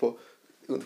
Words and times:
tipo, 0.00 0.18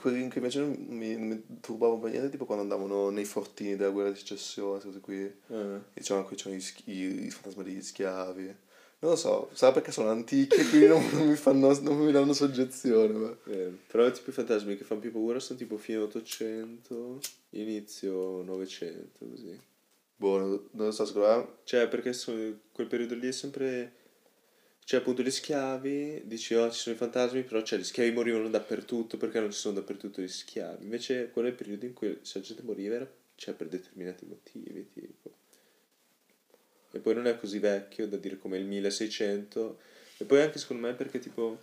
quelli 0.01 0.28
che 0.28 0.39
invece 0.39 0.60
non 0.60 0.76
mi, 0.89 1.14
non 1.16 1.28
mi 1.28 1.61
turbavano 1.61 2.00
per 2.00 2.11
niente, 2.11 2.30
tipo 2.30 2.45
quando 2.45 2.62
andavano 2.62 3.11
nei 3.11 3.25
fortini 3.25 3.76
della 3.76 3.90
guerra 3.90 4.10
di 4.10 4.18
secessione, 4.18 4.80
queste 4.80 4.88
cose 4.88 5.00
qui. 5.00 5.22
Eh. 5.56 5.80
E 5.94 6.00
c'erano 6.00 6.26
qui 6.26 6.37
c'erano 6.37 6.60
i, 6.87 7.30
fantasmi 7.30 7.64
degli 7.64 7.82
schiavi. 7.82 8.56
Non 9.00 9.12
lo 9.12 9.16
so, 9.16 9.50
sarà 9.53 9.72
perché 9.72 9.92
sono 9.92 10.08
antichi 10.08 10.54
e 10.56 10.66
quindi 10.66 10.87
non, 10.87 11.06
non 11.12 11.29
mi 11.29 11.37
fanno, 11.37 11.79
non 11.80 11.98
mi 11.98 12.11
danno 12.11 12.32
soggezione. 12.32 13.12
Ma... 13.12 13.37
Vero. 13.45 13.77
Però 13.87 14.11
tipo 14.11 14.30
i 14.30 14.32
fantasmi 14.32 14.77
che 14.77 14.85
fanno 14.85 15.00
più 15.00 15.12
paura 15.12 15.38
sono 15.40 15.58
tipo 15.58 15.76
fine 15.76 15.99
800, 15.99 17.19
inizio 17.51 18.43
900, 18.43 19.27
così. 19.29 19.61
Boh, 20.17 20.39
non 20.71 20.87
lo 20.87 20.91
so, 20.91 21.05
secondo 21.05 21.29
me... 21.29 21.46
Cioè, 21.65 21.89
perché 21.89 22.15
sono- 22.15 22.59
quel 22.73 22.87
periodo 22.87 23.15
lì 23.15 23.29
è 23.29 23.33
sempre... 23.33 23.93
Cioè, 24.85 25.01
appunto, 25.01 25.23
gli 25.23 25.30
schiavi, 25.30 26.23
dici, 26.27 26.55
oh, 26.55 26.71
ci 26.71 26.79
sono 26.79 26.95
i 26.95 26.98
fantasmi, 26.98 27.43
però 27.43 27.62
cioè, 27.62 27.79
gli 27.79 27.85
schiavi 27.85 28.12
morivano 28.12 28.50
dappertutto 28.50 29.17
perché 29.17 29.41
non 29.41 29.50
ci 29.50 29.59
sono 29.59 29.75
dappertutto 29.77 30.21
gli 30.21 30.29
schiavi. 30.29 30.85
Invece, 30.85 31.31
quello 31.31 31.49
è 31.49 31.50
il 31.53 31.57
periodo 31.57 31.86
in 31.86 31.95
cui 31.95 32.18
se 32.22 32.38
la 32.38 32.45
gente 32.45 32.62
moriva 32.62 32.95
era 32.96 33.10
cioè, 33.36 33.54
per 33.54 33.68
determinati 33.68 34.26
motivi, 34.26 34.86
tipo. 34.92 35.32
E 36.92 36.98
poi 37.00 37.14
non 37.14 37.26
è 37.26 37.38
così 37.38 37.59
vecchio 37.59 38.06
da 38.06 38.16
dire 38.18 38.38
come 38.38 38.59
il 38.59 38.66
1600. 38.66 39.78
E 40.18 40.24
poi 40.26 40.42
anche 40.42 40.59
secondo 40.59 40.87
me 40.87 40.95
perché, 40.95 41.18
tipo... 41.18 41.59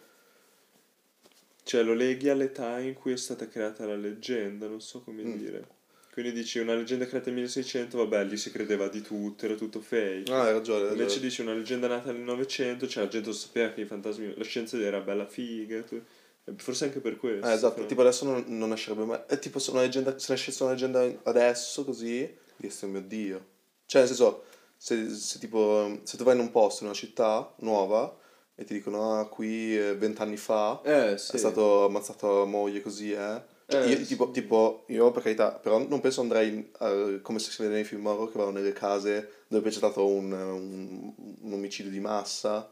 Cioè, 1.63 1.83
lo 1.83 1.93
leghi 1.93 2.27
all'età 2.27 2.79
in 2.79 2.95
cui 2.95 3.11
è 3.13 3.17
stata 3.17 3.47
creata 3.47 3.85
la 3.85 3.95
leggenda, 3.95 4.67
non 4.67 4.81
so 4.81 5.01
come 5.01 5.21
Mm. 5.23 5.37
dire. 5.37 5.67
Quindi 6.11 6.33
dici, 6.33 6.59
una 6.59 6.75
leggenda 6.75 7.05
creata 7.05 7.25
nel 7.27 7.35
1600, 7.35 7.97
vabbè, 7.97 8.25
lì 8.25 8.35
si 8.35 8.51
credeva 8.51 8.89
di 8.89 9.01
tutto, 9.01 9.45
era 9.45 9.55
tutto 9.55 9.79
fake. 9.79 10.31
Ah, 10.31 10.43
hai 10.43 10.51
ragione, 10.51 10.79
hai 10.81 10.83
ragione. 10.89 11.01
Invece 11.03 11.19
dici 11.21 11.41
una 11.41 11.53
leggenda 11.53 11.87
nata 11.87 12.11
nel 12.11 12.21
Novecento, 12.21 12.85
cioè 12.87 13.03
la 13.03 13.09
gente 13.09 13.27
lo 13.27 13.33
sapeva 13.33 13.71
che 13.71 13.81
i 13.81 13.85
fantasmi, 13.85 14.33
la 14.35 14.43
scienza 14.43 14.77
era 14.77 14.99
bella 14.99 15.25
figa, 15.25 15.81
tu- 15.83 16.01
e 16.43 16.53
forse 16.57 16.85
anche 16.85 16.99
per 16.99 17.15
questo. 17.17 17.47
Eh, 17.47 17.53
esatto, 17.53 17.75
però. 17.75 17.87
tipo 17.87 18.01
adesso 18.01 18.25
non, 18.25 18.43
non 18.47 18.69
nascerebbe 18.69 19.05
mai. 19.05 19.19
È 19.25 19.39
tipo 19.39 19.59
se 19.59 19.71
una 19.71 19.81
leggenda, 19.81 20.17
se 20.19 20.25
nascesse 20.33 20.63
una 20.63 20.71
leggenda 20.73 21.09
adesso 21.23 21.85
così, 21.85 22.29
diresti, 22.57 22.85
oh 22.85 22.87
mio 22.89 23.01
Dio. 23.01 23.45
Cioè, 23.85 24.01
nel 24.01 24.09
senso, 24.09 24.43
se, 24.75 25.09
se 25.15 25.39
tipo, 25.39 25.99
se 26.03 26.17
tu 26.17 26.23
vai 26.25 26.33
in 26.35 26.41
un 26.41 26.51
posto, 26.51 26.83
in 26.83 26.89
una 26.89 26.97
città 26.97 27.53
nuova, 27.59 28.17
e 28.55 28.63
ti 28.65 28.73
dicono, 28.73 29.17
ah, 29.19 29.29
qui 29.29 29.77
eh, 29.77 29.95
vent'anni 29.95 30.35
fa 30.37 30.81
Eh, 30.83 31.17
sì. 31.17 31.35
è 31.35 31.37
stato 31.37 31.85
ammazzato 31.85 32.39
la 32.39 32.45
moglie 32.45 32.81
così, 32.81 33.13
eh. 33.13 33.41
Eh, 33.71 33.87
io, 33.87 34.05
tipo, 34.05 34.31
tipo, 34.31 34.83
io 34.87 35.11
per 35.11 35.23
carità, 35.23 35.53
però 35.53 35.77
non 35.87 36.01
penso 36.01 36.19
andrei 36.21 36.71
eh, 36.79 37.19
come 37.21 37.39
se 37.39 37.51
si 37.51 37.61
vede 37.61 37.75
nei 37.75 37.83
film 37.85 38.05
horror 38.05 38.29
che 38.29 38.37
vanno 38.37 38.51
nelle 38.51 38.73
case 38.73 39.43
dove 39.47 39.69
c'è 39.69 39.77
stato 39.77 40.05
un, 40.05 40.31
un, 40.31 41.13
un 41.41 41.53
omicidio 41.53 41.89
di 41.91 41.99
massa 42.01 42.69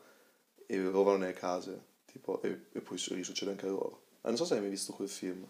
e 0.65 0.81
vanno 0.81 1.15
nelle 1.17 1.33
case, 1.33 1.81
tipo, 2.05 2.41
e, 2.41 2.65
e 2.73 2.81
poi 2.81 2.97
su- 2.97 3.13
risuccede 3.13 3.51
anche 3.51 3.65
a 3.65 3.69
loro. 3.69 4.01
Eh, 4.21 4.27
non 4.27 4.35
so 4.37 4.45
se 4.45 4.55
hai 4.55 4.59
mai 4.61 4.69
visto 4.69 4.93
quel 4.93 5.09
film. 5.09 5.47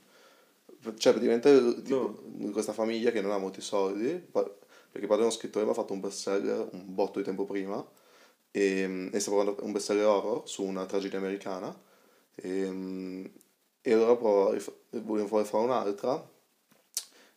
Cioè, 0.81 1.13
praticamente, 1.13 1.81
tipo, 1.81 2.21
questa 2.51 2.71
famiglia 2.73 3.11
che 3.11 3.21
non 3.21 3.31
ha 3.31 3.37
molti 3.37 3.59
soldi, 3.61 4.23
perché 4.31 5.07
padre 5.07 5.23
è 5.23 5.25
uno 5.25 5.31
scrittore, 5.31 5.65
aveva 5.65 5.79
fatto 5.79 5.93
un 5.93 5.99
bestseller 5.99 6.69
un 6.71 6.93
botto 6.93 7.19
di 7.19 7.25
tempo 7.25 7.45
prima, 7.45 7.85
e, 8.51 9.09
e 9.11 9.19
stava 9.19 9.43
facendo 9.43 9.63
un 9.65 9.71
bestseller 9.71 10.05
horror 10.05 10.47
su 10.47 10.63
una 10.63 10.85
tragedia 10.85 11.17
americana, 11.17 11.77
e, 12.35 13.31
e 13.81 13.93
allora 13.93 14.15
provano 14.15 14.57
vogliono 14.91 15.43
fare 15.43 15.63
un'altra, 15.63 16.27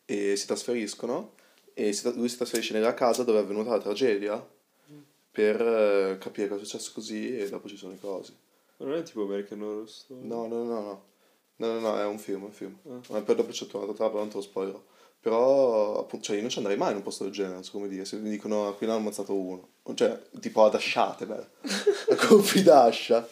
e 0.05 0.35
si 0.35 0.45
trasferiscono, 0.45 1.33
e 1.73 1.93
si 1.93 2.13
lui 2.13 2.29
si 2.29 2.37
trasferisce 2.37 2.73
nella 2.73 2.93
casa 2.93 3.23
dove 3.23 3.39
è 3.39 3.41
avvenuta 3.41 3.71
la 3.71 3.79
tragedia, 3.79 4.45
per 5.31 5.59
eh, 5.59 6.17
capire 6.19 6.47
cosa 6.47 6.61
è 6.61 6.65
successo 6.65 6.91
così, 6.93 7.37
e 7.37 7.49
dopo 7.49 7.67
ci 7.67 7.77
sono 7.77 7.93
le 7.93 7.99
cose. 7.99 8.33
Ma 8.77 8.85
non 8.85 8.97
è 8.97 9.03
tipo 9.03 9.23
American 9.23 9.61
Horror 9.61 9.89
Story? 9.89 10.27
No, 10.27 10.47
no, 10.47 10.63
no, 10.63 10.81
no. 10.81 11.03
No, 11.55 11.67
no, 11.67 11.79
no, 11.79 11.99
è 11.99 12.05
un 12.05 12.17
film, 12.17 12.41
è 12.41 12.45
un 12.45 12.51
film. 12.51 12.77
Ah. 13.09 13.21
Poi 13.21 13.35
dopo 13.35 13.51
c'è 13.51 13.65
tornato 13.67 13.93
tra, 13.93 14.07
però 14.07 14.19
non 14.19 14.29
te 14.29 14.35
lo 14.35 14.41
spoilerò. 14.41 14.83
Però, 15.19 15.99
appunto, 15.99 16.25
cioè, 16.25 16.35
io 16.35 16.41
non 16.41 16.51
ci 16.51 16.57
andrei 16.57 16.75
mai 16.75 16.91
in 16.91 16.97
un 16.97 17.03
posto 17.03 17.23
del 17.23 17.31
genere, 17.31 17.53
non 17.53 17.63
so 17.63 17.71
come 17.71 17.87
dire. 17.87 18.03
Se 18.03 18.17
mi 18.17 18.29
dicono, 18.29 18.67
ah, 18.67 18.75
qui 18.75 18.85
ne 18.85 18.91
hanno 18.91 19.01
ammazzato 19.01 19.33
uno. 19.33 19.69
Cioè, 19.93 20.21
tipo 20.39 20.65
ad 20.65 20.75
asciate, 20.75 21.25
beh. 21.25 21.47
A 22.11 22.15
colpi 22.27 22.61
d'ascia. 22.61 23.25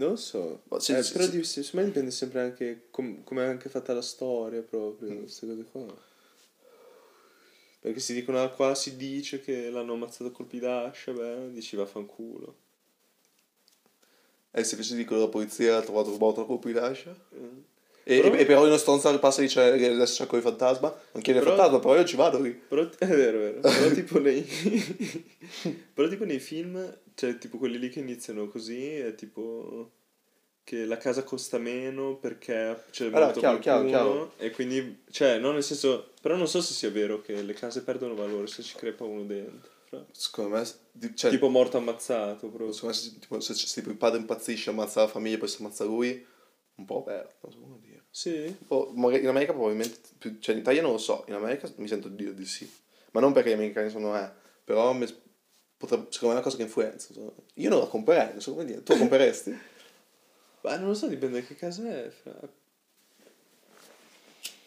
Non 0.00 0.08
lo 0.10 0.16
so. 0.16 0.62
Se- 0.78 0.96
Eh, 0.96 1.02
se- 1.02 1.12
però 1.12 1.24
se- 1.30 1.44
secondo 1.62 1.80
me 1.80 1.84
dipende 1.84 2.10
sempre 2.10 2.40
anche 2.40 2.86
com- 2.90 3.22
come 3.22 3.44
è 3.44 3.48
anche 3.48 3.68
fatta 3.68 3.92
la 3.92 4.00
storia 4.00 4.62
proprio, 4.62 5.10
Mm. 5.10 5.18
queste 5.18 5.46
cose 5.46 5.64
qua. 5.70 6.08
Perché 7.80 8.00
si 8.00 8.14
dicono, 8.14 8.42
ah, 8.42 8.48
qua 8.50 8.74
si 8.74 8.96
dice 8.96 9.40
che 9.40 9.68
l'hanno 9.70 9.92
ammazzato 9.94 10.26
a 10.26 10.32
colpi 10.32 10.58
d'ascia, 10.58 11.12
beh, 11.12 11.52
dici 11.52 11.76
vaffanculo. 11.76 12.56
E 14.52 14.64
se 14.64 14.74
invece 14.74 14.96
dicono 14.96 15.20
la 15.20 15.28
polizia 15.28 15.76
ha 15.76 15.82
trovato 15.82 16.10
rubato 16.10 16.44
colpi 16.46 16.72
d'ascia. 16.72 17.14
Eh. 17.34 17.68
E, 18.02 18.20
Però- 18.22 18.34
e, 18.34 18.44
però 18.46 18.64
uno 18.66 18.76
stronzo 18.78 19.16
passa 19.18 19.40
e 19.40 19.44
dice 19.44 19.76
che 19.76 19.86
adesso 19.90 20.26
c'è 20.26 20.34
il 20.36 20.42
fantasma. 20.42 20.88
Non 21.12 21.22
chiede 21.22 21.40
il 21.40 21.44
fantasma, 21.44 21.78
però 21.78 21.96
io 21.96 22.04
ci 22.04 22.16
vado 22.16 22.40
lì. 22.40 22.50
Però, 22.52 22.82
è 22.98 23.06
vero, 23.06 23.38
è 23.38 23.52
vero. 23.52 23.60
Però 23.60 23.90
tipo 23.94 24.18
nei... 24.18 24.42
però 25.94 26.08
tipo 26.08 26.24
nei 26.24 26.40
film, 26.40 26.98
cioè 27.20 27.36
tipo 27.36 27.58
quelli 27.58 27.78
lì 27.78 27.90
che 27.90 28.00
iniziano 28.00 28.48
così, 28.48 28.94
è 28.96 29.14
tipo 29.14 29.90
che 30.64 30.86
la 30.86 30.96
casa 30.96 31.22
costa 31.22 31.58
meno 31.58 32.16
perché 32.16 32.84
c'è 32.90 33.06
Allora, 33.06 33.24
molto 33.26 33.40
chiaro, 33.40 33.58
chiaro, 33.58 33.80
qualcuno 33.88 34.12
chiaro. 34.28 34.32
e 34.38 34.50
quindi, 34.52 35.02
cioè, 35.10 35.38
no 35.38 35.52
nel 35.52 35.62
senso, 35.62 36.12
però 36.22 36.36
non 36.36 36.48
so 36.48 36.62
se 36.62 36.72
sia 36.72 36.90
vero 36.90 37.20
che 37.20 37.42
le 37.42 37.52
case 37.52 37.82
perdono 37.82 38.14
valore 38.14 38.46
se 38.46 38.62
ci 38.62 38.74
crepa 38.76 39.04
uno 39.04 39.24
dentro. 39.24 39.70
fra. 39.84 40.06
Secondo 40.12 40.56
me, 40.56 41.14
cioè, 41.14 41.30
Tipo 41.30 41.48
morto 41.50 41.76
ammazzato 41.76 42.48
proprio. 42.48 42.72
secondo 42.72 42.94
me 42.96 43.02
se, 43.02 43.18
tipo, 43.18 43.40
se, 43.40 43.52
se 43.54 43.80
tipo, 43.80 43.90
il 43.90 43.98
padre 43.98 44.18
impazzisce, 44.20 44.70
ammazza 44.70 45.02
la 45.02 45.08
famiglia, 45.08 45.36
poi 45.36 45.48
si 45.48 45.60
ammazza 45.62 45.84
lui, 45.84 46.24
un 46.76 46.84
po' 46.86 47.00
aperto, 47.00 47.36
non 47.48 47.52
so 47.52 47.58
come 47.60 47.78
dire. 47.80 48.04
Sì? 48.08 48.56
O 48.68 48.92
magari 48.94 49.22
in 49.24 49.28
America 49.28 49.52
probabilmente, 49.52 49.98
più- 50.16 50.38
cioè 50.40 50.54
in 50.54 50.62
Italia 50.62 50.80
non 50.80 50.92
lo 50.92 50.98
so, 50.98 51.24
in 51.28 51.34
America 51.34 51.70
mi 51.76 51.88
sento 51.88 52.08
di 52.08 52.16
dire 52.16 52.34
di 52.34 52.46
sì. 52.46 52.70
Ma 53.10 53.20
non 53.20 53.32
perché 53.32 53.50
gli 53.50 53.54
americani 53.54 53.90
sono 53.90 54.16
eh, 54.16 54.30
però 54.64 54.92
mi- 54.92 55.06
potrebbe, 55.80 56.06
secondo 56.10 56.34
me 56.34 56.40
è 56.40 56.42
una 56.42 56.42
cosa 56.42 56.56
che 56.58 56.62
influenza. 56.62 57.08
Io 57.54 57.68
non 57.70 57.78
la 57.78 57.86
comprerei, 57.86 58.32
non 58.32 58.42
so 58.42 58.52
come 58.52 58.66
dire. 58.66 58.82
Tu 58.82 58.92
la 58.92 58.98
compreresti? 58.98 59.58
Ma 60.62 60.76
non 60.76 60.88
lo 60.88 60.94
so, 60.94 61.06
dipende 61.06 61.40
da 61.40 61.46
che 61.46 61.56
casa 61.56 61.88
è. 61.88 62.10
fra. 62.10 62.38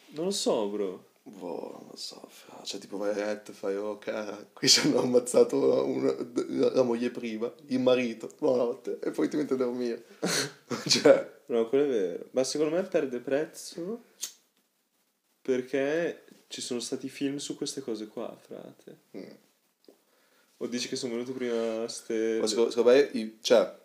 Non 0.08 0.24
lo 0.26 0.30
so, 0.32 0.68
bro. 0.68 1.04
boh, 1.22 1.70
non 1.80 1.88
lo 1.90 1.96
so. 1.96 2.20
fra- 2.28 2.62
Cioè 2.64 2.80
tipo 2.80 2.96
vai 2.96 3.10
a 3.10 3.24
letto 3.26 3.52
e 3.52 3.54
fai, 3.54 3.76
oh 3.76 3.98
cara, 3.98 4.36
qui 4.52 4.68
ci 4.68 4.80
hanno 4.86 5.00
ammazzato 5.00 5.84
una- 5.84 6.14
la, 6.48 6.72
la 6.74 6.82
moglie 6.82 7.10
prima, 7.10 7.52
il 7.66 7.80
marito, 7.80 8.28
buonanotte, 8.38 8.98
e 9.00 9.10
poi 9.12 9.28
ti 9.28 9.36
metti 9.36 9.52
a 9.52 9.56
dormire. 9.56 10.04
cioè, 10.88 11.32
No, 11.46 11.68
quello 11.68 11.84
è 11.84 11.88
vero. 11.88 12.28
Ma 12.32 12.42
secondo 12.42 12.74
me 12.74 12.82
perde 12.84 13.18
prezzo 13.20 14.02
perché 15.42 16.24
ci 16.48 16.60
sono 16.60 16.80
stati 16.80 17.08
film 17.08 17.36
su 17.36 17.56
queste 17.56 17.80
cose 17.82 18.06
qua, 18.06 18.34
frate. 18.40 18.98
mm. 19.16 19.30
O 20.58 20.66
dici 20.66 20.88
che 20.88 20.96
sono 20.96 21.12
venute 21.14 21.32
prima 21.32 21.86
ste... 21.88 22.38
ma 22.40 22.46
secondo, 22.46 22.70
secondo 22.70 22.90
me, 22.90 23.10
i- 23.12 23.38
cioè, 23.42 23.76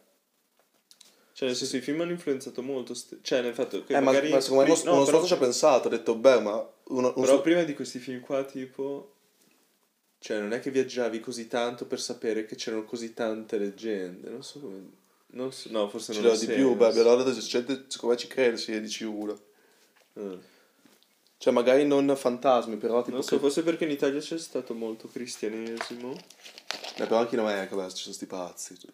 Cioè, 1.34 1.48
nel 1.48 1.58
senso, 1.58 1.78
i 1.78 1.82
film 1.82 2.02
hanno 2.02 2.12
influenzato 2.12 2.62
molto. 2.62 2.94
ste- 2.94 3.20
Cioè, 3.22 3.42
nel 3.42 3.54
fatto 3.54 3.84
che 3.84 3.94
eh, 3.94 4.00
ma, 4.00 4.12
magari... 4.12 4.30
ma 4.30 4.40
secondo 4.40 4.64
me 4.66 4.72
uno, 4.72 4.84
no, 4.84 4.92
uno 4.92 5.06
però, 5.06 5.18
stronzo 5.18 5.28
ci 5.28 5.34
ha 5.34 5.46
pensato, 5.46 5.88
ha 5.88 5.92
detto, 5.92 6.16
beh, 6.16 6.40
ma 6.42 6.72
uno, 6.86 7.14
un 7.16 7.22
però 7.24 7.42
prima 7.42 7.64
di 7.64 7.74
questi 7.74 8.00
film 8.00 8.20
qua, 8.20 8.44
tipo... 8.44 9.16
Cioè, 10.20 10.40
non 10.40 10.52
è 10.52 10.60
che 10.60 10.70
viaggiavi 10.70 11.20
così 11.22 11.48
tanto 11.48 11.86
per 11.86 12.00
sapere 12.02 12.46
che 12.46 12.56
c'erano 12.56 12.84
così 12.84 13.14
tante 13.14 13.58
leggende. 13.58 14.30
Non 14.30 14.44
so 14.44 14.60
come... 14.60 14.98
Non 15.32 15.52
so... 15.52 15.70
No, 15.72 15.88
forse 15.90 16.14
Ci 16.14 16.20
non 16.20 16.30
dà 16.30 16.36
ha 16.36 16.40
di 16.40 16.48
più, 16.48 16.76
beh, 16.76 16.88
allora 16.88 17.24
la 17.24 17.32
gente 17.32 17.86
secondo 17.88 18.16
me 18.16 18.22
ci 18.22 18.28
crede 18.28 18.58
se 18.58 18.74
gli 18.74 18.80
dici 18.80 19.04
uno. 19.06 19.40
Eh. 20.14 20.38
Cioè 21.38 21.54
magari 21.54 21.86
non 21.86 22.14
fantasmi, 22.18 22.76
però 22.76 23.02
tipo 23.02 23.16
Non 23.16 23.24
so, 23.24 23.36
che... 23.36 23.42
forse 23.42 23.64
perché 23.64 23.86
in 23.86 23.92
Italia 23.92 24.20
c'è 24.20 24.38
stato 24.38 24.74
molto 24.74 25.08
cristianesimo. 25.08 26.20
Eh, 26.96 27.06
però 27.06 27.18
anche 27.18 27.36
in 27.36 27.42
America, 27.42 27.76
beh, 27.76 27.90
ci 27.94 28.04
sono 28.04 28.16
sti 28.16 28.26
pazzi. 28.26 28.78
cioè. 28.80 28.92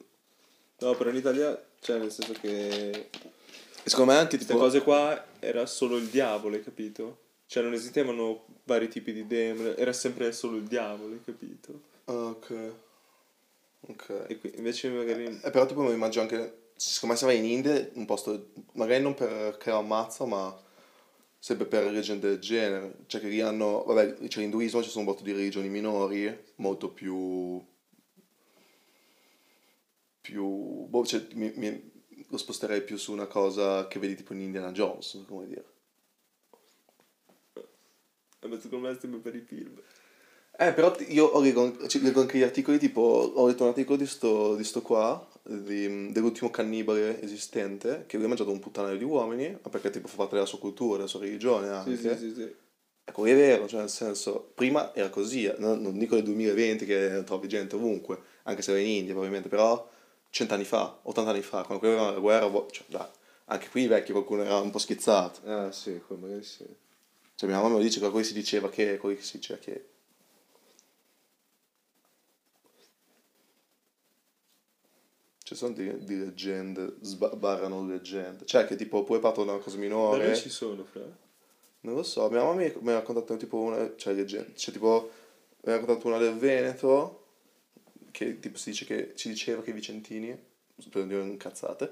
No, 0.80 0.96
però 0.96 1.10
in 1.10 1.16
Italia, 1.16 1.62
cioè, 1.80 1.98
nel 2.00 2.12
senso 2.12 2.34
che 2.34 3.10
E 3.10 3.90
secondo 3.90 4.12
me 4.12 4.18
anche 4.18 4.36
queste 4.36 4.54
tipo... 4.54 4.66
cose 4.66 4.82
qua 4.82 5.26
era 5.40 5.66
solo 5.66 5.98
il 5.98 6.08
diavolo, 6.08 6.56
hai 6.56 6.64
capito? 6.64 7.20
Cioè, 7.48 7.64
non 7.64 7.74
esistevano 7.74 8.46
vari 8.64 8.88
tipi 8.88 9.14
di 9.14 9.28
demoni, 9.28 9.76
era 9.78 9.94
sempre 9.94 10.32
solo 10.32 10.58
il 10.58 10.64
diavolo, 10.64 11.14
hai 11.14 11.24
capito? 11.24 11.82
Ah, 12.06 12.26
ok. 12.28 12.72
Ok. 13.88 14.26
E 14.28 14.40
qui, 14.40 14.54
invece 14.56 14.90
magari... 14.90 15.26
Eh, 15.44 15.50
però 15.52 15.66
tipo 15.66 15.82
mi 15.82 15.94
immagino 15.94 16.24
anche... 16.24 16.64
Secondo 16.76 17.14
me 17.14 17.20
se 17.20 17.26
vai 17.26 17.38
in 17.38 17.46
India, 17.46 17.90
un 17.94 18.06
posto... 18.06 18.48
Magari 18.74 19.02
non 19.02 19.14
perché 19.14 19.70
lo 19.70 19.78
ammazza, 19.78 20.26
ma... 20.26 20.64
Sempre 21.46 21.68
per 21.68 21.92
leggende 21.92 22.28
del 22.28 22.40
genere. 22.40 23.04
Cioè 23.06 23.22
che 23.22 23.28
lì 23.28 23.40
hanno... 23.40 23.84
Vabbè, 23.84 24.28
c'è 24.28 24.40
l'induismo, 24.40 24.82
ci 24.82 24.90
sono 24.90 25.06
un 25.06 25.12
botto 25.12 25.24
di 25.24 25.32
religioni 25.32 25.70
minori, 25.70 26.36
molto 26.56 26.90
più... 26.90 27.64
Più... 30.22 30.88
Boh, 30.88 31.06
cioè, 31.06 31.24
mi, 31.34 31.54
mi- 31.58 31.92
lo 32.30 32.38
sposterei 32.38 32.82
più 32.82 32.98
su 32.98 33.12
una 33.12 33.28
cosa 33.28 33.88
che 33.88 34.00
vedi 34.00 34.16
tipo 34.16 34.34
in 34.34 34.40
Indiana 34.40 34.72
Jones, 34.72 35.24
come 35.28 35.46
dire. 35.46 35.66
Vabbè, 38.40 38.60
secondo 38.60 38.88
me 38.88 38.96
è 38.96 39.00
sempre 39.00 39.20
per 39.20 39.36
i 39.36 39.42
film. 39.42 39.80
Eh, 40.58 40.72
però 40.74 40.96
io 41.08 41.40
leggo, 41.42 41.76
leggo 42.02 42.22
anche 42.22 42.38
gli 42.38 42.44
articoli, 42.44 42.78
tipo, 42.80 43.02
ho 43.36 43.48
letto 43.48 43.64
un 43.64 43.70
articolo 43.70 43.98
di 43.98 44.06
sto, 44.06 44.56
di 44.56 44.64
sto 44.64 44.82
qua, 44.82 45.28
di- 45.44 46.12
dell'ultimo 46.12 46.50
cannibale 46.50 47.22
esistente, 47.22 48.06
che 48.08 48.16
lui 48.16 48.26
ha 48.26 48.30
mangiato 48.30 48.52
un 48.52 48.60
puttanaio 48.60 48.98
di 48.98 49.04
uomini, 49.04 49.50
ma 49.62 49.70
perché 49.70 49.90
tipo 49.90 50.08
fa 50.08 50.16
parte 50.18 50.36
della 50.36 50.46
sua 50.46 50.60
cultura, 50.60 50.98
della 50.98 51.08
sua 51.10 51.20
religione 51.20 51.68
anche. 51.70 51.96
Sì, 51.98 52.08
sì, 52.10 52.18
sì, 52.18 52.34
sì. 52.34 52.56
Ecco, 53.08 53.26
è 53.26 53.36
vero, 53.36 53.68
cioè 53.68 53.82
nel 53.82 53.90
senso, 53.90 54.52
prima 54.56 54.96
era 54.96 55.10
così, 55.10 55.44
eh, 55.46 55.56
non, 55.58 55.82
non 55.82 55.98
dico 55.98 56.16
nel 56.16 56.24
2020 56.24 56.86
che 56.86 57.22
trovi 57.26 57.48
gente 57.48 57.76
ovunque, 57.76 58.18
anche 58.44 58.62
se 58.62 58.72
era 58.72 58.80
in 58.80 58.88
India 58.88 59.12
probabilmente, 59.12 59.50
però 59.50 59.88
cent'anni 60.30 60.64
fa, 60.64 61.00
80 61.04 61.32
anni 61.32 61.42
fa, 61.42 61.64
quando 61.64 61.80
qui 61.80 61.88
avevano 61.90 62.14
la 62.14 62.20
guerra, 62.20 62.48
vo- 62.48 62.68
cioè 62.72 62.86
dai, 62.88 63.08
anche 63.46 63.68
qui 63.70 63.84
i 63.84 63.88
vecchi 63.88 64.12
qualcuno 64.14 64.44
era 64.44 64.58
un 64.60 64.72
po' 64.72 64.80
schizzato. 64.80 65.42
Ah, 65.46 65.72
sì, 65.72 66.02
quello 66.08 66.22
magari 66.24 66.44
sì. 66.44 66.66
Cioè 67.36 67.50
mia 67.50 67.60
mamma 67.62 67.76
lo 67.76 67.82
dice 67.82 68.00
che 68.00 68.10
quelli 68.10 68.26
si 68.26 68.34
diceva 68.34 68.70
che, 68.70 68.98
quelli 68.98 69.22
si 69.22 69.38
diceva 69.38 69.60
che... 69.60 69.90
Ci 75.46 75.54
sono 75.54 75.76
di, 75.76 76.04
di 76.04 76.18
leggende, 76.18 76.96
sba- 77.02 77.36
barrano 77.36 77.86
leggende, 77.86 78.48
cioè 78.48 78.66
che 78.66 78.76
tipo 78.76 79.04
poi 79.04 79.20
partono 79.20 79.46
da 79.46 79.52
una 79.54 79.62
cosa 79.62 79.78
minore... 79.78 80.26
noi 80.26 80.36
ci 80.36 80.50
sono, 80.50 80.84
fra. 80.84 81.04
Non 81.82 81.94
lo 81.94 82.02
so, 82.02 82.28
mia 82.32 82.44
mamma 82.44 82.64
mi, 82.64 82.74
mi 82.80 82.90
ha 82.90 82.96
raccontato 82.96 83.38
tipo 83.38 83.60
una, 83.60 83.96
cioè 83.96 84.16
leggenda, 84.16 84.52
cioè 84.56 84.74
tipo, 84.74 85.12
mi 85.62 85.72
ha 85.72 85.76
raccontato 85.76 86.08
una 86.08 86.18
del 86.18 86.34
Veneto, 86.34 87.26
che 88.10 88.40
tipo 88.40 88.58
si 88.58 88.72
dice 88.72 88.86
che, 88.86 89.14
ci 89.14 89.30
diceva 89.30 89.62
che 89.62 89.70
i 89.70 89.74
vicentini, 89.74 90.30
per 90.30 91.06
non 91.06 91.08
dire 91.10 91.22
incazzate, 91.22 91.92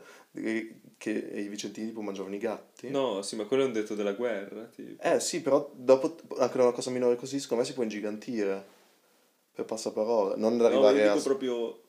che, 0.98 1.12
i 1.12 1.48
vicentini 1.48 1.90
tipo 1.90 2.02
mangiavano 2.02 2.34
i 2.34 2.40
gatti. 2.40 2.90
No, 2.90 3.22
sì, 3.22 3.36
ma 3.36 3.46
quello 3.46 3.62
è 3.62 3.68
un 3.68 3.74
detto 3.74 3.94
della 3.94 4.14
guerra, 4.14 4.64
tipo. 4.64 5.00
Eh 5.00 5.20
sì, 5.20 5.44
però 5.44 5.72
dopo, 5.76 6.18
anche 6.40 6.58
una 6.58 6.72
cosa 6.72 6.90
minore 6.90 7.18
così, 7.18 7.40
secondo 7.40 7.62
me 7.62 7.70
si 7.70 7.76
può 7.76 7.84
ingigantire, 7.84 8.66
per 9.54 9.66
passaparola, 9.66 10.38
non 10.38 10.56
No, 10.56 10.64
ma 10.64 10.66
arrivare 10.70 10.98
io 10.98 11.12
a... 11.12 11.14
dico 11.14 11.24
proprio 11.24 11.83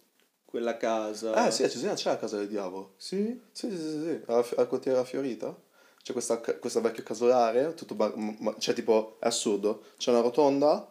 quella 0.54 0.76
casa. 0.76 1.46
Eh 1.46 1.50
sì, 1.50 1.64
a 1.64 1.68
Cesena 1.68 1.94
c'è 1.94 2.10
la 2.10 2.16
casa 2.18 2.36
del 2.38 2.48
diavolo. 2.48 2.94
Sì? 2.96 3.40
Sì, 3.50 3.68
sì, 3.70 3.76
sì, 3.76 4.00
sì. 4.02 4.20
Al, 4.26 4.36
al 4.56 4.68
quartiere 4.68 4.96
della 4.96 5.04
Fiorita 5.04 5.54
c'è 6.02 6.12
questa, 6.12 6.38
questa 6.38 6.80
vecchia 6.80 7.02
casolare, 7.02 7.74
tutto 7.74 7.94
bar- 7.94 8.14
ma- 8.16 8.54
cioè 8.58 8.74
tipo, 8.74 9.16
è 9.18 9.26
assurdo, 9.26 9.84
c'è 9.96 10.10
una 10.10 10.20
rotonda, 10.20 10.86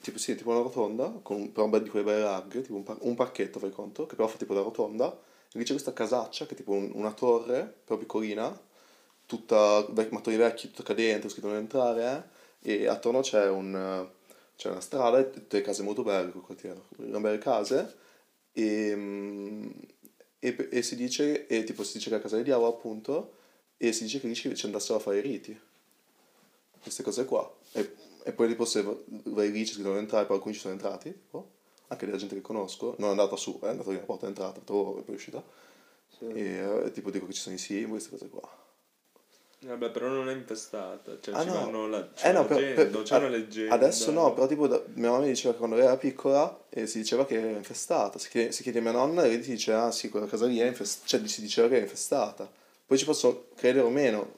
tipo 0.00 0.18
sì, 0.18 0.34
tipo 0.36 0.50
una 0.50 0.60
rotonda, 0.62 1.10
con 1.22 1.36
un, 1.36 1.52
però 1.52 1.68
di 1.80 1.88
quelle 1.90 2.04
belle 2.04 2.22
larghe, 2.22 2.62
tipo 2.62 2.76
un, 2.76 2.82
par- 2.84 2.98
un 3.00 3.14
parchetto, 3.14 3.58
fai 3.58 3.70
conto, 3.70 4.06
che 4.06 4.14
però 4.14 4.28
fa 4.28 4.36
tipo 4.38 4.54
da 4.54 4.62
rotonda, 4.62 5.10
e 5.10 5.58
lì 5.58 5.64
c'è 5.64 5.72
questa 5.72 5.92
casaccia, 5.92 6.46
che 6.46 6.54
è 6.54 6.56
tipo 6.56 6.72
un- 6.72 6.90
una 6.94 7.12
torre, 7.12 7.74
però 7.84 7.98
piccolina, 7.98 8.58
tutta, 9.26 9.84
vec- 9.90 10.10
mattoni 10.12 10.36
vecchi, 10.36 10.68
tutta 10.70 10.82
cadente, 10.82 11.28
scritto 11.28 11.48
non 11.48 11.56
entrare, 11.56 12.28
eh, 12.62 12.72
e 12.82 12.86
attorno 12.88 13.20
c'è 13.20 13.48
un... 13.48 14.08
c'è 14.56 14.70
una 14.70 14.80
strada 14.80 15.18
e 15.18 15.30
tutte 15.30 15.56
le 15.58 15.62
case 15.62 15.82
molto 15.82 16.02
belle 16.02 16.30
quel 16.30 16.42
quartiere, 16.44 16.80
una 16.98 17.20
belle 17.20 17.38
case, 17.38 17.96
e, 18.52 18.94
mm, 18.94 19.70
e, 20.38 20.68
e 20.70 20.82
si 20.82 20.96
dice, 20.96 21.46
e 21.46 21.64
tipo 21.64 21.82
si 21.84 21.94
dice 21.94 22.08
che 22.08 22.14
è 22.14 22.18
la 22.18 22.22
casa 22.22 22.36
del 22.36 22.44
diavolo 22.44 22.68
appunto, 22.68 23.34
e 23.76 23.92
si 23.92 24.04
dice 24.04 24.20
che 24.20 24.26
lì 24.26 24.34
ci, 24.34 24.54
ci 24.54 24.66
andassero 24.66 24.98
a 24.98 25.00
fare 25.00 25.18
i 25.18 25.22
riti. 25.22 25.58
Queste 26.82 27.02
cose 27.02 27.24
qua. 27.24 27.50
E, 27.72 27.94
e 28.24 28.32
poi 28.32 28.48
tipo 28.48 28.64
se 28.64 28.84
vai 29.06 29.50
lì 29.50 29.66
ci 29.66 29.80
non 29.82 29.96
entrare, 29.96 30.26
poi 30.26 30.36
alcuni 30.36 30.54
ci 30.54 30.60
sono 30.60 30.74
entrati, 30.74 31.10
tipo, 31.12 31.50
anche 31.88 32.06
della 32.06 32.18
gente 32.18 32.34
che 32.34 32.40
conosco, 32.40 32.94
non 32.98 33.08
è 33.08 33.10
andata 33.12 33.36
su, 33.36 33.58
è 33.60 33.68
andata 33.68 33.90
lì 33.90 33.96
alla 33.96 34.04
porta 34.04 34.26
d'entrata, 34.26 34.60
trovo 34.60 34.98
e 34.98 35.02
poi 35.02 35.14
è 35.14 35.16
uscita. 35.16 35.42
Sì. 36.08 36.26
E 36.26 36.84
eh, 36.86 36.90
tipo 36.92 37.10
dico 37.10 37.26
che 37.26 37.32
ci 37.32 37.40
sono 37.40 37.54
i 37.54 37.58
simboli, 37.58 38.00
queste 38.00 38.10
cose 38.10 38.28
qua. 38.28 38.58
Vabbè, 39.62 39.90
però 39.90 40.08
non 40.08 40.28
è 40.30 40.32
infestata. 40.32 41.18
Cioè, 41.20 41.34
Ah, 41.34 41.42
ci 41.42 41.48
no. 41.48 41.52
vanno 41.54 41.86
la... 41.86 42.08
c'è 42.14 42.30
Eh 42.30 42.32
no, 42.32 42.46
per- 42.46 42.56
leggenda, 42.58 42.82
per- 42.82 42.90
non 42.92 43.02
c'è 43.02 43.16
una 43.16 43.28
leggenda. 43.28 43.74
Adesso 43.74 44.10
no, 44.10 44.32
però 44.32 44.46
tipo 44.46 44.66
da- 44.66 44.82
mia 44.94 45.10
mamma 45.10 45.22
mi 45.24 45.28
diceva 45.28 45.52
che 45.52 45.58
quando 45.58 45.76
era 45.76 45.96
piccola 45.98 46.64
eh, 46.70 46.86
si 46.86 46.98
diceva 46.98 47.26
che 47.26 47.34
era 47.38 47.48
infestata. 47.50 48.18
Si 48.18 48.30
chiede, 48.30 48.52
si 48.52 48.62
chiede 48.62 48.78
a 48.78 48.82
mia 48.82 48.92
nonna 48.92 49.22
e 49.24 49.28
lei 49.28 49.40
ti 49.42 49.50
dice 49.50 49.72
ah 49.74 49.90
sì, 49.90 50.08
quella 50.08 50.26
casa 50.26 50.46
lì 50.46 50.58
è 50.58 50.66
infestata, 50.66 51.06
cioè 51.06 51.26
si 51.28 51.42
diceva 51.42 51.68
che 51.68 51.76
è 51.76 51.82
infestata. 51.82 52.50
Poi 52.86 52.96
ci 52.96 53.04
posso 53.04 53.48
credere 53.54 53.84
o 53.84 53.90
meno. 53.90 54.32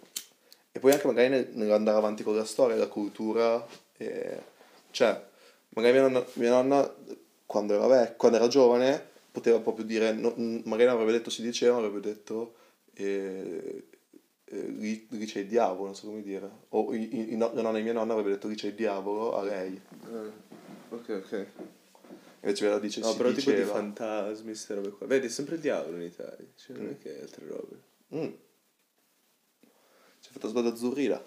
E 0.73 0.81
poi 0.81 0.91
anche 0.93 1.07
magari 1.07 1.29
nel- 1.29 1.49
nell'andare 1.53 1.99
avanti 1.99 2.25
con 2.25 2.35
la 2.35 2.45
storia, 2.45 2.75
la 2.77 2.89
cultura, 2.89 3.65
eh, 3.99 4.39
cioè 4.91 5.23
magari 5.71 5.93
mia 5.93 6.03
nonna, 6.03 6.27
mia 6.35 6.51
nonna 6.51 6.95
quando, 7.47 7.75
era 7.75 7.87
vec- 7.87 8.17
quando 8.17 8.39
era 8.39 8.49
giovane 8.49 9.11
poteva 9.31 9.61
proprio 9.61 9.85
dire, 9.85 10.13
no- 10.13 10.35
magari 10.65 10.87
non 10.87 10.95
avrebbe 10.95 11.13
detto 11.13 11.31
si 11.31 11.43
diceva, 11.43 11.77
avrebbe 11.77 12.01
detto 12.01 12.55
eh, 12.95 13.85
eh, 14.53 15.25
c'è 15.25 15.41
il 15.41 15.47
diavolo, 15.49 15.87
non 15.87 15.95
so 15.95 16.07
come 16.07 16.23
dire. 16.23 16.51
O 16.71 16.95
i, 16.95 17.15
i- 17.15 17.33
i 17.33 17.37
no- 17.37 17.53
la 17.55 17.63
nonna 17.63 17.79
di 17.79 17.83
mia 17.85 17.93
nonna 17.93 18.13
avrebbe 18.13 18.31
detto 18.31 18.49
lì 18.49 18.55
c'è 18.55 18.69
il 18.69 18.75
diavolo 18.75 19.37
a 19.37 19.43
lei. 19.43 19.81
Ah, 20.05 20.31
ok, 20.91 21.09
ok. 21.25 21.47
Invece 22.45 22.69
lei 22.69 22.81
dice 22.81 23.01
No, 23.01 23.15
però 23.15 23.29
tipo 23.33 23.51
di 23.51 23.57
diceva. 23.57 23.73
fantasmi, 23.75 24.45
queste 24.47 24.75
robe 24.75 24.91
qua. 24.91 25.07
Vedi, 25.07 25.27
è 25.27 25.31
sempre 25.31 25.55
il 25.55 25.61
diavolo 25.61 25.97
in 25.97 26.03
Italia. 26.03 26.45
Cioè, 26.57 26.77
non 26.77 26.89
è 26.89 26.99
che 26.99 27.21
altre 27.21 27.47
robe. 27.47 27.81
Mm. 28.15 28.33
C'è 30.21 30.31
fantasma 30.31 30.61
d'azzurrina. 30.61 31.23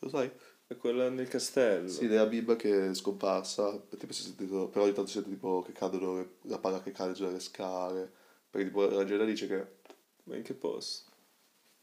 Lo 0.00 0.08
sai? 0.08 0.30
È 0.66 0.76
quella 0.76 1.08
nel 1.08 1.28
castello. 1.28 1.88
Sì, 1.88 2.06
della 2.06 2.26
Bibbia 2.26 2.54
che 2.56 2.90
è 2.90 2.94
scomparsa, 2.94 3.76
tipo 3.98 4.12
si 4.12 4.22
è 4.22 4.24
sentito, 4.26 4.68
però 4.68 4.84
ogni 4.84 4.92
tanto 4.92 5.08
si 5.10 5.14
sente 5.16 5.30
tipo 5.30 5.62
che 5.62 5.72
cadono, 5.72 6.16
le- 6.18 6.28
la 6.42 6.58
palla 6.58 6.80
che 6.82 6.92
cade 6.92 7.14
giù 7.14 7.24
dalle 7.24 7.40
scale. 7.40 8.10
Perché 8.50 8.68
tipo 8.68 8.86
la 8.86 8.98
leggenda 8.98 9.24
dice 9.24 9.46
che, 9.48 9.66
Ma 10.24 10.36
in 10.36 10.42
che 10.42 10.54
posto? 10.54 11.07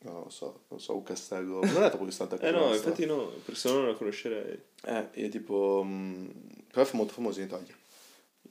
No, 0.06 0.12
non 0.12 0.24
lo 0.24 0.30
so, 0.30 0.62
non 0.70 0.80
so, 0.80 0.96
un 0.96 1.04
castello, 1.04 1.60
non 1.64 1.84
è 1.84 1.90
troppo 1.90 2.06
distante 2.06 2.36
anche 2.36 2.48
Eh 2.48 2.52
no, 2.52 2.74
infatti 2.74 3.06
no, 3.06 3.28
per 3.44 3.58
se 3.58 3.70
no 3.70 3.80
non 3.80 3.88
la 3.88 3.94
conoscerei. 3.96 4.60
Eh, 4.84 5.08
e 5.12 5.30
tipo, 5.30 5.82
mm, 5.84 6.28
però 6.72 6.86
è 6.86 6.96
molto 6.96 7.14
famoso 7.14 7.40
in 7.40 7.48
Italia, 7.48 7.76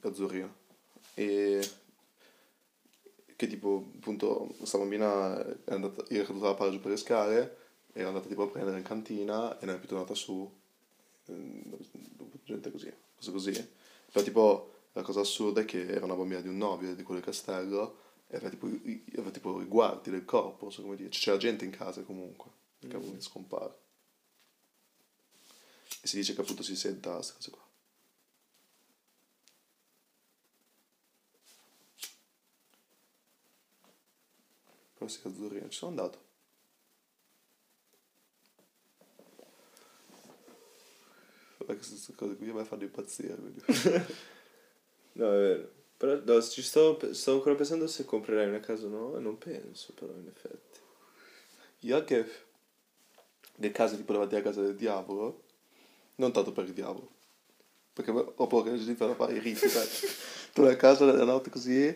l'azzurrino. 0.01 0.53
E 1.13 1.67
che 3.37 3.47
tipo, 3.47 3.85
appunto, 3.95 4.53
questa 4.57 4.77
bambina 4.77 5.43
è 5.45 5.73
andata, 5.73 6.03
è 6.07 6.23
caduta 6.23 6.47
la 6.47 6.53
palla 6.55 6.71
giù 6.71 6.79
per 6.79 6.91
le 6.91 6.97
scale, 6.97 7.57
era 7.93 8.07
andata 8.07 8.27
tipo 8.27 8.43
a 8.43 8.47
prendere 8.47 8.77
in 8.77 8.83
cantina 8.83 9.57
e 9.59 9.65
non 9.65 9.75
è 9.75 9.79
più 9.79 9.87
tornata 9.87 10.13
su. 10.13 10.49
ehm, 11.27 11.77
Gente 12.43 12.71
così, 12.71 12.93
cose 13.15 13.31
così. 13.31 13.69
Però 14.11 14.23
tipo, 14.23 14.73
la 14.93 15.01
cosa 15.01 15.21
assurda 15.21 15.61
è 15.61 15.65
che 15.65 15.87
era 15.87 16.05
una 16.05 16.13
bambina 16.15 16.41
di 16.41 16.47
un 16.47 16.57
nobile 16.57 16.95
di 16.95 17.03
quel 17.03 17.21
castello 17.21 18.03
e 18.27 18.35
aveva 18.35 18.49
tipo, 18.49 18.67
i, 18.67 19.05
aveva 19.13 19.31
tipo 19.31 19.61
i 19.61 19.65
guardi 19.65 20.09
del 20.09 20.25
corpo, 20.25 20.63
non 20.63 20.71
so 20.71 20.81
come 20.81 20.95
dire. 20.95 21.09
Cioè, 21.09 21.21
c'era 21.21 21.37
gente 21.37 21.65
in 21.65 21.71
casa 21.71 22.01
comunque, 22.03 22.49
perché 22.79 22.97
mm. 22.97 23.19
scompare. 23.19 23.83
E 26.01 26.07
si 26.07 26.17
dice 26.17 26.33
che 26.33 26.41
appunto 26.41 26.63
si 26.63 26.75
senta 26.75 27.13
queste 27.13 27.33
cose 27.33 27.51
qua. 27.51 27.63
Però 34.95 35.07
si 35.09 35.19
azzurrino, 35.23 35.69
ci 35.69 35.77
sono 35.77 35.91
andato. 35.91 36.23
Vabbè, 41.57 41.77
queste 41.77 42.13
cose 42.13 42.35
qui 42.35 42.51
me 42.51 42.65
fanno 42.65 42.83
impazzire. 42.83 43.37
No, 45.15 45.31
è 45.31 45.37
vero. 45.37 45.71
Però 45.97 46.19
no, 46.23 46.41
ci 46.41 46.61
sto, 46.61 46.99
sto 47.13 47.33
ancora 47.33 47.55
pensando 47.55 47.87
se 47.87 48.05
comprerei 48.05 48.47
una 48.47 48.59
casa 48.59 48.85
o 48.85 48.89
no, 48.89 49.17
e 49.17 49.19
non 49.19 49.37
penso 49.37 49.93
però 49.93 50.13
in 50.13 50.27
effetti. 50.27 50.79
Io 51.81 51.95
anche 51.95 52.29
le 53.55 53.71
case 53.71 53.95
tipo 53.95 54.11
davanti 54.11 54.35
alla 54.35 54.43
casa 54.43 54.61
del 54.61 54.75
diavolo, 54.75 55.43
non 56.15 56.33
tanto 56.33 56.51
per 56.51 56.65
il 56.65 56.73
diavolo, 56.73 57.09
perché 57.93 58.11
ho 58.11 58.47
paura 58.47 58.71
che 58.71 58.77
la 58.77 58.93
vada 58.97 59.11
a 59.13 59.15
fare 59.15 59.33
i 59.33 59.39
riti. 59.39 59.67
Tu 60.55 60.61
vai 60.61 60.71
a 60.71 60.77
casa 60.77 61.03
nella 61.03 61.25
notte 61.25 61.49
così, 61.49 61.93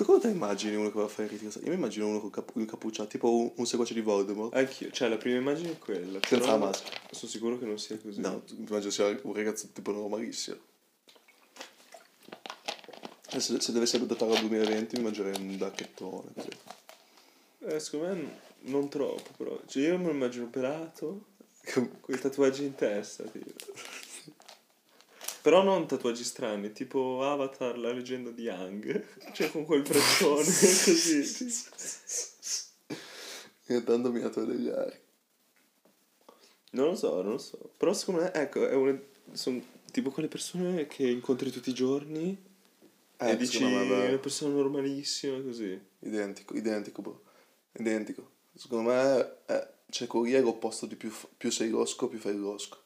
tu 0.00 0.04
come 0.04 0.18
te 0.18 0.28
immagini 0.28 0.74
uno 0.76 0.90
che 0.90 0.98
va 0.98 1.04
a 1.04 1.08
fare 1.08 1.28
i 1.28 1.30
riti? 1.36 1.44
Io 1.44 1.68
mi 1.68 1.74
immagino 1.74 2.08
uno 2.08 2.20
con 2.20 2.30
cap- 2.30 2.56
il 2.56 2.64
cappuccio, 2.64 3.06
tipo 3.06 3.32
un, 3.32 3.52
un 3.54 3.66
seguace 3.66 3.94
di 3.94 4.00
Voldemort. 4.00 4.54
Anch'io, 4.56 4.90
cioè 4.90 5.08
la 5.08 5.18
prima 5.18 5.38
immagine 5.38 5.72
è 5.72 5.78
quella. 5.78 6.18
Senza 6.26 6.52
la 6.52 6.56
maschera. 6.56 6.96
Sono 7.10 7.30
sicuro 7.30 7.58
che 7.58 7.66
non 7.66 7.78
sia 7.78 7.98
così. 7.98 8.18
No, 8.18 8.42
immagino 8.56 8.90
sia 8.90 9.06
un 9.06 9.34
ragazzo 9.34 9.68
tipo 9.72 9.92
normalissimo. 9.92 10.56
E 13.32 13.40
Se, 13.40 13.60
se 13.60 13.72
dovessi 13.72 13.96
adattare 13.96 14.32
al 14.32 14.40
2020 14.40 14.96
mi 14.96 15.02
mangerei 15.04 15.40
un 15.40 15.56
dacchettone 15.56 16.32
così. 16.34 16.48
Eh, 17.60 17.78
secondo 17.78 18.14
me 18.14 18.38
non 18.62 18.88
troppo 18.88 19.30
però. 19.36 19.60
Cioè 19.66 19.84
io 19.84 19.98
me 19.98 20.06
lo 20.06 20.10
immagino 20.10 20.46
pelato, 20.46 21.26
con 21.72 21.88
i 22.08 22.18
tatuaggi 22.18 22.64
in 22.64 22.74
testa, 22.74 23.24
tipo. 23.24 23.50
Però 25.42 25.62
non 25.62 25.86
tatuaggi 25.86 26.24
strani, 26.24 26.72
tipo 26.72 27.24
Avatar, 27.24 27.78
la 27.78 27.92
leggenda 27.92 28.30
di 28.30 28.42
Yang. 28.42 29.04
Cioè 29.32 29.50
con 29.50 29.64
quel 29.64 29.86
freccone 29.86 30.42
così. 30.44 31.22
E 33.66 33.84
tanto 33.84 34.10
mi 34.10 34.20
degli 34.20 34.68
ari. 34.68 34.98
Non 36.72 36.88
lo 36.88 36.96
so, 36.96 37.22
non 37.22 37.32
lo 37.32 37.38
so. 37.38 37.70
Però 37.76 37.92
secondo 37.92 38.22
me, 38.22 38.32
ecco, 38.32 38.68
è 38.68 38.74
una... 38.74 39.00
sono 39.32 39.62
tipo 39.92 40.10
quelle 40.10 40.28
persone 40.28 40.86
che 40.86 41.06
incontri 41.08 41.50
tutti 41.50 41.70
i 41.70 41.74
giorni 41.74 42.48
Eh, 43.20 43.32
e 43.32 43.36
dici 43.36 43.62
una 43.62 44.16
persona 44.18 44.54
normalissima 44.54 45.40
così. 45.42 45.78
Identico, 46.00 46.54
identico, 46.56 47.02
bro. 47.02 47.22
Identico. 47.72 48.30
Secondo 48.54 48.90
me 48.90 49.36
eh, 49.46 49.68
c'è 49.90 50.06
Coria 50.06 50.38
è 50.38 50.40
l'opposto 50.40 50.86
di 50.86 50.96
più, 50.96 51.12
più 51.36 51.50
sei 51.50 51.68
losco, 51.68 52.08
più 52.08 52.18
fai 52.18 52.36
losco. 52.36 52.78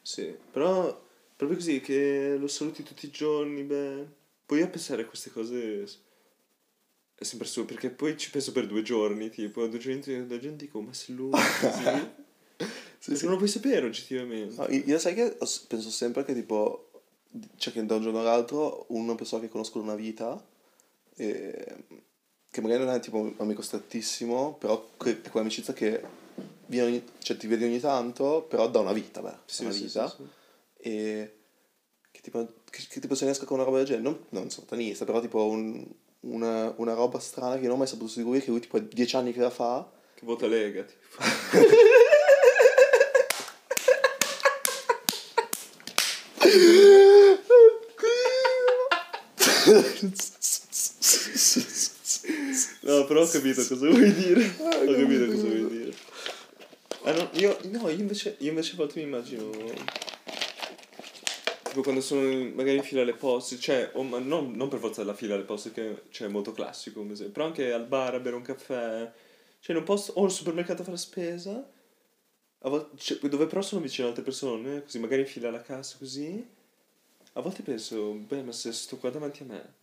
Sì, 0.00 0.34
però 0.50 1.00
proprio 1.36 1.58
così 1.58 1.80
che 1.80 2.36
lo 2.38 2.46
saluti 2.46 2.82
tutti 2.82 3.06
i 3.06 3.10
giorni, 3.10 3.62
beh, 3.62 4.06
poi 4.46 4.62
a 4.62 4.68
pensare 4.68 5.02
a 5.02 5.06
queste 5.06 5.30
cose 5.30 5.84
è 7.14 7.24
sempre 7.24 7.46
su, 7.46 7.64
perché 7.64 7.90
poi 7.90 8.16
ci 8.16 8.30
penso 8.30 8.52
per 8.52 8.66
due 8.66 8.82
giorni, 8.82 9.28
tipo, 9.30 9.66
due 9.66 9.78
giorni 9.78 10.28
la 10.28 10.38
gente 10.38 10.64
dico, 10.66 10.80
ma 10.80 10.92
se 10.92 11.12
lui. 11.12 11.32
Sì, 13.02 13.16
sì. 13.16 13.24
Non 13.24 13.32
lo 13.32 13.38
puoi 13.38 13.48
sapere 13.50 13.84
oggettivamente. 13.84 14.54
No, 14.54 14.68
io 14.68 14.84
io 14.86 14.96
sai 14.96 15.14
che 15.14 15.36
penso 15.66 15.90
sempre 15.90 16.22
che 16.22 16.32
tipo, 16.34 16.91
cioè 17.56 17.72
che 17.72 17.84
da 17.86 17.94
un 17.96 18.02
giorno 18.02 18.20
all'altro 18.20 18.86
una 18.88 19.14
persona 19.14 19.42
che 19.42 19.48
conosco 19.48 19.78
da 19.78 19.84
una 19.84 19.94
vita, 19.94 20.42
eh, 21.16 21.76
che 22.50 22.60
magari 22.60 22.84
non 22.84 22.94
è 22.94 23.00
tipo 23.00 23.18
un 23.18 23.34
amico 23.38 23.62
strettissimo, 23.62 24.54
però 24.58 24.86
que- 24.96 25.20
è 25.22 25.30
quell'amicizia 25.30 25.72
che 25.72 26.02
viene 26.66 26.86
ogni- 26.88 27.04
cioè, 27.18 27.36
ti 27.36 27.46
vedi 27.46 27.64
ogni 27.64 27.80
tanto, 27.80 28.42
però 28.48 28.68
da 28.68 28.80
una 28.80 28.92
vita, 28.92 29.20
beh, 29.20 29.34
Sì, 29.46 29.64
una 29.64 29.72
sì, 29.72 29.82
vita, 29.84 30.08
sì, 30.08 30.22
e 30.76 31.36
che 32.10 32.20
tipo, 32.20 32.46
che, 32.70 32.82
che 32.88 33.00
tipo 33.00 33.14
se 33.14 33.24
ne 33.24 33.30
esca 33.30 33.44
con 33.46 33.56
una 33.56 33.64
roba 33.64 33.78
del 33.78 33.86
genere, 33.86 34.04
non, 34.04 34.24
non 34.30 34.50
satanista, 34.50 35.04
però 35.04 35.20
tipo 35.20 35.44
un- 35.46 35.86
una, 36.20 36.72
una 36.76 36.94
roba 36.94 37.18
strana 37.18 37.56
che 37.56 37.62
non 37.62 37.72
ho 37.72 37.76
mai 37.78 37.86
saputo 37.86 38.10
seguire, 38.10 38.44
che 38.44 38.50
lui 38.50 38.60
tipo 38.60 38.76
è 38.76 38.82
dieci 38.82 39.16
anni 39.16 39.32
che 39.32 39.40
la 39.40 39.50
fa, 39.50 39.90
Che 40.14 40.24
vota 40.24 40.46
Lega, 40.46 40.82
tipo. 40.84 41.06
No, 52.82 53.04
però 53.06 53.22
ho 53.22 53.26
capito 53.28 53.66
cosa 53.66 53.88
vuoi 53.88 54.12
dire. 54.14 54.44
Ho 54.58 54.94
capito 54.94 55.26
cosa 55.26 55.46
vuoi 55.46 55.68
dire. 55.68 55.94
Ah, 57.04 57.12
no, 57.12 57.28
io, 57.32 57.58
no, 57.64 57.88
io 57.88 57.98
invece, 57.98 58.36
io 58.38 58.50
invece 58.50 58.74
a 58.74 58.76
volte 58.76 59.00
mi 59.00 59.06
immagino... 59.06 59.50
Tipo 61.62 61.80
quando 61.82 62.00
sono 62.02 62.28
in- 62.28 62.52
magari 62.54 62.76
in 62.76 62.82
fila 62.82 63.00
alle 63.02 63.14
poste, 63.14 63.58
cioè, 63.58 63.90
o, 63.94 64.02
ma 64.02 64.18
non, 64.18 64.52
non 64.52 64.68
per 64.68 64.78
forza 64.78 65.02
la 65.04 65.14
fila 65.14 65.34
alle 65.34 65.44
poste, 65.44 65.72
che 65.72 66.02
cioè, 66.10 66.28
è 66.28 66.30
molto 66.30 66.52
classico 66.52 67.00
come 67.00 67.12
esempio, 67.14 67.32
però 67.32 67.46
anche 67.46 67.72
al 67.72 67.86
bar 67.86 68.14
a 68.14 68.20
bere 68.20 68.36
un 68.36 68.42
caffè, 68.42 69.10
cioè 69.60 69.74
in 69.74 69.80
un 69.80 69.84
posto, 69.84 70.12
o 70.16 70.24
al 70.24 70.30
supermercato 70.30 70.82
a 70.82 70.84
fare 70.84 70.96
spesa, 70.98 71.66
a 72.64 72.68
volte, 72.68 72.96
cioè, 72.98 73.18
dove 73.28 73.46
però 73.46 73.62
sono 73.62 73.80
vicino 73.80 74.06
ad 74.06 74.12
altre 74.12 74.24
persone, 74.30 74.82
così 74.82 74.98
magari 74.98 75.22
in 75.22 75.26
fila 75.26 75.48
alla 75.48 75.62
cassa, 75.62 75.96
così, 75.98 76.44
a 77.34 77.40
volte 77.40 77.62
penso, 77.62 78.12
beh, 78.12 78.42
ma 78.42 78.52
se 78.52 78.72
sto 78.72 78.98
qua 78.98 79.10
davanti 79.10 79.42
a 79.42 79.46
me, 79.46 79.74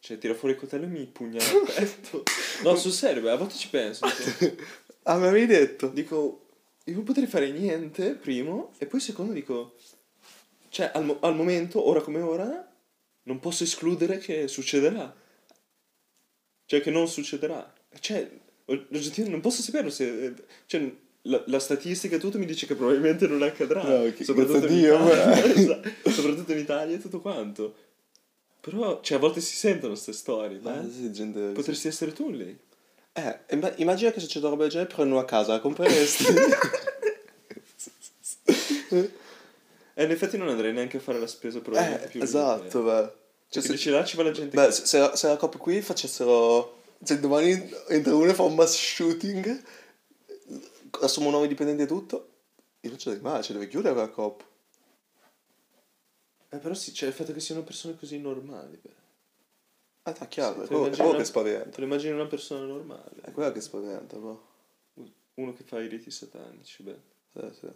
cioè 0.00 0.18
tira 0.18 0.34
fuori 0.34 0.54
il 0.54 0.60
coltello 0.60 0.84
e 0.84 0.88
mi 0.88 1.06
pugnala 1.06 1.44
al 1.50 1.66
petto. 1.66 2.22
No, 2.62 2.74
sul 2.76 2.92
serio, 2.92 3.22
beh, 3.22 3.30
a 3.30 3.36
volte 3.36 3.54
ci 3.56 3.68
penso, 3.68 4.06
dico, 4.06 4.62
ah, 5.04 5.16
me 5.16 5.26
l'avevi 5.26 5.46
detto? 5.46 5.88
dico, 5.88 6.46
io 6.84 6.94
non 6.94 7.04
potrei 7.04 7.26
fare 7.26 7.50
niente, 7.50 8.14
primo, 8.14 8.72
e 8.78 8.86
poi 8.86 9.00
secondo 9.00 9.32
dico, 9.32 9.76
cioè 10.70 10.90
al, 10.94 11.04
mo- 11.04 11.18
al 11.20 11.34
momento, 11.34 11.86
ora 11.86 12.00
come 12.00 12.20
ora, 12.20 12.66
non 13.24 13.40
posso 13.40 13.64
escludere 13.64 14.18
che 14.18 14.48
succederà. 14.48 15.14
Cioè 16.64 16.80
che 16.80 16.90
non 16.90 17.08
succederà. 17.08 17.72
Cioè, 18.00 18.30
og- 18.66 18.86
oggettivamente 18.92 19.30
non 19.30 19.40
posso 19.40 19.62
saperlo 19.62 19.90
se... 19.90 20.34
Cioè, 20.66 20.96
la, 21.28 21.42
la 21.46 21.58
statistica 21.58 22.16
e 22.16 22.18
tutto 22.18 22.38
mi 22.38 22.46
dice 22.46 22.66
che 22.66 22.74
probabilmente 22.74 23.26
non 23.26 23.42
accadrà. 23.42 23.82
No, 23.82 24.12
che- 24.12 24.24
soprattutto, 24.24 24.66
in 24.66 24.74
Dio, 24.78 24.96
Italia, 25.06 25.44
esatto, 25.54 26.10
soprattutto 26.10 26.52
in 26.52 26.58
Italia 26.58 26.96
e 26.96 27.00
tutto 27.00 27.20
quanto. 27.20 27.74
Però, 28.60 29.00
cioè, 29.02 29.16
a 29.16 29.20
volte 29.20 29.40
si 29.40 29.54
sentono 29.56 29.92
queste 29.92 30.12
storie, 30.12 30.58
beh. 30.58 30.80
Eh, 30.80 30.90
sì, 30.90 31.12
gente... 31.12 31.40
Potresti 31.52 31.88
essere 31.88 32.12
tu 32.12 32.30
lì. 32.30 32.56
Eh, 33.12 33.38
imma- 33.50 33.72
immagina 33.76 34.10
che 34.10 34.20
succede 34.20 34.40
una 34.40 34.50
roba 34.50 34.62
del 34.64 34.72
genere, 34.72 34.88
però 34.90 35.04
in 35.04 35.12
una 35.12 35.24
casa, 35.24 35.52
la 35.52 35.60
compreresti? 35.60 36.24
E 39.94 40.04
in 40.04 40.10
effetti 40.12 40.36
non 40.36 40.48
andrei 40.48 40.72
neanche 40.72 40.98
a 40.98 41.00
fare 41.00 41.18
la 41.18 41.26
spesa 41.26 41.60
probabilmente 41.60 42.04
eh, 42.06 42.08
più 42.08 42.22
esatto, 42.22 42.80
eh. 42.80 42.84
beh. 42.84 43.00
Cioè, 43.02 43.12
Cioè, 43.48 43.62
se 43.62 43.72
dici 43.72 43.90
là 43.90 44.04
ci 44.04 44.16
va 44.16 44.22
la 44.22 44.30
gente 44.30 44.54
beh, 44.56 44.66
che- 44.66 44.72
se, 44.72 44.86
se 44.86 44.98
la, 44.98 45.16
se 45.16 45.26
la 45.26 45.36
coppia 45.36 45.58
qui 45.58 45.80
facessero... 45.82 46.82
Cioè, 47.02 47.18
domani 47.18 47.68
entra 47.88 48.14
uno 48.14 48.30
e 48.30 48.34
fa 48.34 48.42
un 48.44 48.54
mass 48.54 48.76
shooting, 48.76 49.60
assumono 51.00 51.32
nuovi 51.32 51.48
dipendenti 51.48 51.82
e 51.82 51.86
tutto, 51.86 52.28
io 52.80 52.90
non 52.90 52.98
ce 52.98 53.14
l'ho 53.14 53.20
mai, 53.22 53.42
ci 53.42 53.52
deve 53.52 53.68
chiudere 53.68 53.94
la 53.94 54.08
coppa. 54.08 54.44
Eh, 56.50 56.56
però 56.58 56.74
sì, 56.74 56.94
cioè 56.94 57.08
il 57.08 57.14
fatto 57.14 57.32
che 57.32 57.40
siano 57.40 57.62
persone 57.62 57.96
così 57.98 58.18
normali, 58.18 58.78
beh. 58.80 58.96
Ah, 60.04 60.14
è 60.16 60.28
chiaro, 60.28 60.54
Sì, 60.54 60.60
è 60.62 60.66
quello, 60.66 60.86
è 60.86 60.90
quello 60.90 61.08
una- 61.10 61.18
che 61.18 61.24
spaventa. 61.24 61.68
Te 61.68 61.78
lo 61.80 61.84
immagini 61.86 62.12
una 62.14 62.26
persona 62.26 62.64
normale. 62.64 63.10
È 63.20 63.30
quello 63.32 63.52
che 63.52 63.60
spaventa, 63.60 64.16
boh. 64.16 64.46
Uno 65.34 65.52
che 65.52 65.62
fa 65.64 65.80
i 65.80 65.86
riti 65.88 66.10
satanici, 66.10 66.82
beh. 66.82 66.98
Sì, 67.34 67.40
sì. 67.60 67.68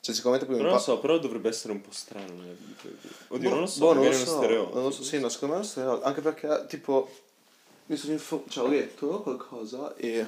Cioè, 0.00 0.14
sicuramente 0.14 0.46
prima 0.46 0.60
non 0.62 0.70
impa- 0.72 0.82
so, 0.82 0.98
però 0.98 1.18
dovrebbe 1.18 1.48
essere 1.48 1.72
un 1.72 1.80
po' 1.80 1.92
strano 1.92 2.34
nella 2.34 2.52
vita. 2.52 2.88
Oddio, 3.28 3.48
Boh, 3.48 3.54
non 3.54 3.60
lo 3.60 3.66
so, 3.66 3.78
boh, 3.78 3.92
non 3.94 4.02
lo 4.04 4.10
è 4.10 4.14
uno 4.14 4.24
so, 4.24 4.36
stereotipo. 4.36 4.74
non 4.74 4.84
lo 4.84 4.90
so, 4.90 5.02
sì, 5.02 5.20
no, 5.20 5.28
secondo 5.30 5.54
me 5.54 5.60
è 5.60 5.62
uno 5.64 5.70
stereotipo. 5.70 6.06
Anche 6.06 6.20
perché, 6.20 6.66
tipo, 6.66 7.10
mi 7.86 7.96
sono 7.96 8.12
info- 8.12 8.44
cioè, 8.48 8.64
ho 8.64 8.68
letto 8.68 9.22
qualcosa 9.22 9.94
e, 9.94 10.26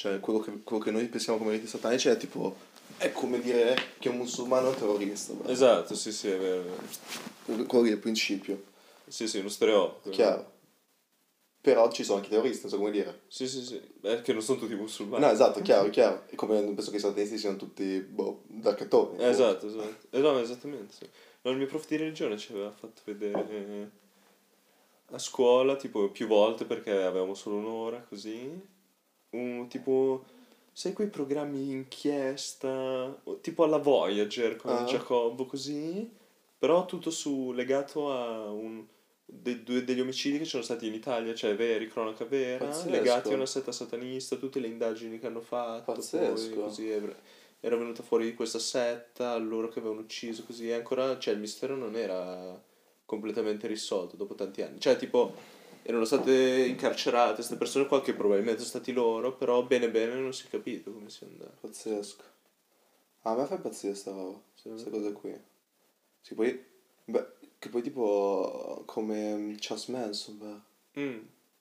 cioè, 0.00 0.18
quello 0.18 0.38
che, 0.38 0.62
quello 0.64 0.82
che 0.82 0.90
noi 0.90 1.04
pensiamo 1.08 1.38
come 1.38 1.52
riti 1.52 1.66
satanici 1.66 2.08
è 2.08 2.16
tipo, 2.16 2.56
è 2.96 3.12
come 3.12 3.38
dire 3.38 3.76
che 3.98 4.08
un 4.08 4.16
musulmano 4.16 4.68
è 4.68 4.70
un 4.70 4.76
terrorista. 4.76 5.34
beh. 5.34 5.52
Esatto, 5.52 5.94
sì, 5.94 6.10
sì, 6.10 6.30
è 6.30 6.38
vero. 6.38 6.62
è 6.62 7.52
vero. 7.52 7.64
Quello 7.66 7.84
lì 7.84 7.90
è 7.90 7.92
il 7.92 7.98
principio, 7.98 8.62
Sì, 9.06 9.28
sì, 9.28 9.40
uno 9.40 9.50
stereotipo. 9.50 10.08
chiaro. 10.08 10.52
Però 11.60 11.90
ci 11.92 12.02
sono 12.02 12.16
anche 12.16 12.30
terroristi, 12.30 12.62
non 12.62 12.70
so 12.70 12.78
come 12.78 12.90
dire. 12.92 13.24
Sì, 13.28 13.46
sì, 13.46 13.62
sì. 13.62 13.78
Beh, 14.00 14.22
che 14.22 14.32
non 14.32 14.40
sono 14.40 14.58
tutti 14.58 14.74
musulmani. 14.74 15.22
No, 15.22 15.30
esatto, 15.30 15.60
chiaro, 15.60 15.90
chiaro. 15.90 16.22
E 16.30 16.34
come 16.34 16.58
non 16.62 16.74
penso 16.74 16.90
che 16.90 16.96
i 16.96 17.00
satanisti 17.00 17.36
siano 17.36 17.56
tutti, 17.56 18.00
boh, 18.00 18.44
da 18.46 18.74
cattoni. 18.74 19.18
Eh, 19.18 19.28
esatto, 19.28 19.66
esatto. 19.66 20.06
Eh, 20.16 20.20
no, 20.20 20.38
esattamente, 20.38 20.94
sì. 20.94 21.06
No, 21.42 21.50
il 21.50 21.58
mio 21.58 21.66
prof 21.66 21.86
di 21.86 21.96
religione 21.96 22.38
ci 22.38 22.52
aveva 22.52 22.70
fatto 22.70 23.02
vedere 23.04 23.46
eh, 23.50 23.88
a 25.14 25.18
scuola, 25.18 25.76
tipo, 25.76 26.08
più 26.08 26.26
volte, 26.26 26.64
perché 26.64 26.90
avevamo 26.90 27.34
solo 27.34 27.56
un'ora, 27.56 28.02
così, 28.08 28.78
un 29.30 29.66
tipo, 29.68 30.24
sai 30.72 30.92
quei 30.92 31.08
programmi 31.08 31.70
inchiesta, 31.70 33.20
tipo 33.40 33.64
alla 33.64 33.78
Voyager 33.78 34.56
con 34.56 34.72
Ah. 34.72 34.84
Giacobbo, 34.84 35.46
così, 35.46 36.08
però 36.58 36.84
tutto 36.86 37.10
su, 37.10 37.52
legato 37.52 38.12
a 38.12 38.50
un, 38.50 38.84
de- 39.24 39.62
due- 39.62 39.84
degli 39.84 40.00
omicidi 40.00 40.38
che 40.38 40.44
ci 40.44 40.50
sono 40.50 40.62
stati 40.62 40.86
in 40.86 40.94
Italia, 40.94 41.34
cioè 41.34 41.54
veri, 41.54 41.88
cronaca 41.88 42.24
vera, 42.24 42.64
Pazzesco. 42.66 42.90
legati 42.90 43.32
a 43.32 43.36
una 43.36 43.46
setta 43.46 43.72
satanista, 43.72 44.36
tutte 44.36 44.58
le 44.60 44.66
indagini 44.66 45.18
che 45.18 45.26
hanno 45.26 45.40
fatto, 45.40 45.92
Pazzesco. 45.92 46.54
poi 46.54 46.64
così, 46.64 46.88
era- 46.90 47.14
era 47.60 47.76
venuta 47.76 48.02
fuori 48.02 48.34
questa 48.34 48.58
setta, 48.58 49.36
loro 49.36 49.68
che 49.68 49.78
avevano 49.80 50.00
ucciso 50.00 50.44
così, 50.44 50.68
e 50.70 50.72
ancora, 50.74 51.18
cioè 51.18 51.34
il 51.34 51.40
mistero 51.40 51.76
non 51.76 51.94
era 51.94 52.60
completamente 53.04 53.66
risolto 53.66 54.16
dopo 54.16 54.34
tanti 54.34 54.62
anni. 54.62 54.80
Cioè, 54.80 54.96
tipo, 54.96 55.34
erano 55.82 56.04
state 56.04 56.66
incarcerate 56.68 57.34
queste 57.34 57.56
persone 57.56 57.86
qua 57.86 58.00
che 58.02 58.14
probabilmente 58.14 58.58
sono 58.60 58.70
stati 58.70 58.92
loro, 58.92 59.34
però 59.36 59.62
bene 59.64 59.90
bene 59.90 60.14
non 60.14 60.32
si 60.32 60.46
è 60.46 60.50
capito 60.50 60.92
come 60.92 61.10
sia 61.10 61.26
andato. 61.26 61.56
Pazzesco. 61.60 62.22
A 63.22 63.34
me 63.34 63.44
fa 63.46 63.54
impazzire 63.54 63.94
sta 63.94 64.12
roba, 64.12 64.40
Sì. 64.54 64.68
queste 64.70 64.90
cose 64.90 65.12
qui. 65.12 65.38
Sì, 66.22 66.34
poi, 66.34 66.64
beh, 67.04 67.26
che 67.58 67.68
poi 67.68 67.82
tipo 67.82 68.82
come 68.86 69.56
Charles 69.58 69.86
Manson, 69.88 70.38
beh, 70.38 70.68
Mm, 71.00 71.18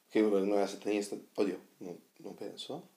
che 0.09 0.21
vabbè, 0.21 0.39
non 0.39 0.57
era 0.57 0.65
satanista, 0.67 1.15
oddio, 1.35 1.59
non, 1.77 1.97
non 2.17 2.33
penso. 2.35 2.87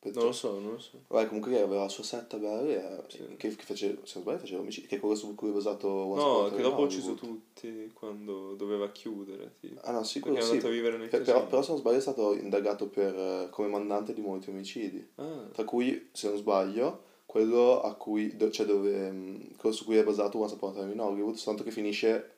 Penso- 0.00 0.18
non 0.18 0.28
lo 0.28 0.34
so, 0.34 0.58
non 0.60 0.72
lo 0.72 0.78
so. 0.78 1.02
Vabbè, 1.08 1.26
comunque 1.28 1.52
che 1.52 1.60
aveva 1.60 1.82
la 1.82 1.88
sua 1.88 2.04
setta, 2.04 2.36
beh, 2.38 2.74
e- 2.74 3.02
Sì. 3.08 3.36
che, 3.36 3.54
che 3.54 3.62
fece, 3.64 3.98
se 4.04 4.12
non 4.14 4.22
sbaglio, 4.22 4.38
faceva 4.38 4.60
omicidi, 4.60 4.86
che 4.86 4.96
è 4.96 5.00
quello 5.00 5.14
su 5.14 5.34
cui 5.34 5.50
è 5.50 5.52
basato 5.52 5.88
Once 5.88 6.24
No, 6.24 6.44
a 6.46 6.50
che 6.52 6.62
dopo 6.62 6.82
ha 6.82 6.84
ucciso 6.84 7.14
tutti 7.14 7.79
quando 8.00 8.54
doveva 8.54 8.90
chiudere, 8.90 9.56
tipo. 9.60 9.80
Ah 9.84 9.92
no, 9.92 10.02
sì, 10.04 10.20
Perché 10.20 10.40
sì. 10.40 10.50
andato 10.52 10.66
a 10.68 10.70
vivere 10.70 10.96
nei 10.96 11.08
Per- 11.08 11.22
però, 11.22 11.46
però 11.46 11.62
se 11.62 11.70
non 11.70 11.78
sbaglio 11.80 11.98
è 11.98 12.00
stato 12.00 12.34
indagato 12.34 12.88
per, 12.88 13.14
eh, 13.14 13.48
come 13.50 13.68
mandante 13.68 14.14
di 14.14 14.20
molti 14.22 14.48
omicidi. 14.50 15.06
Ah, 15.16 15.48
Tra 15.52 15.64
cui, 15.64 16.08
se 16.12 16.28
non 16.28 16.38
sbaglio, 16.38 17.02
quello 17.26 17.80
a 17.82 17.94
cui, 17.94 18.36
cioè 18.50 18.66
dove, 18.66 19.10
mh, 19.10 19.56
quello 19.56 19.74
su 19.74 19.84
cui 19.84 19.96
è 19.96 20.04
basato 20.04 20.38
Once 20.38 20.54
Upon 20.54 20.70
a 20.70 20.72
Time 20.80 20.92
in 20.92 21.00
Hollywood, 21.00 21.34
soltanto 21.34 21.62
che 21.64 21.70
finisce 21.74 22.30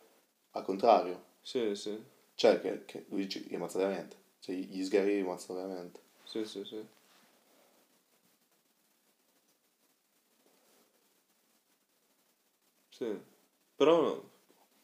al 0.53 0.65
contrario. 0.65 1.31
sì, 1.43 1.75
sì, 1.75 2.03
Cioè, 2.35 2.61
che, 2.61 2.85
che 2.85 3.05
lui 3.09 3.27
ci 3.29 3.47
li 3.49 3.55
ammazza 3.55 3.79
veramente. 3.79 4.17
Cioè, 4.41 4.55
gli 4.55 4.85
sgherri 4.85 5.15
li 5.15 5.21
ammazza 5.21 5.55
veramente. 5.55 6.01
sì, 6.25 6.45
sì, 6.45 6.65
sì. 6.65 6.85
Sì, 12.91 13.19
però 13.75 14.01
no, 14.03 14.31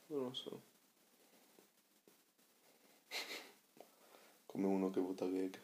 non 0.09 0.23
lo 0.25 0.33
so. 0.35 0.63
Come 4.59 4.67
uno 4.75 4.91
che 4.91 5.01
vota 5.01 5.25
Lega. 5.25 5.59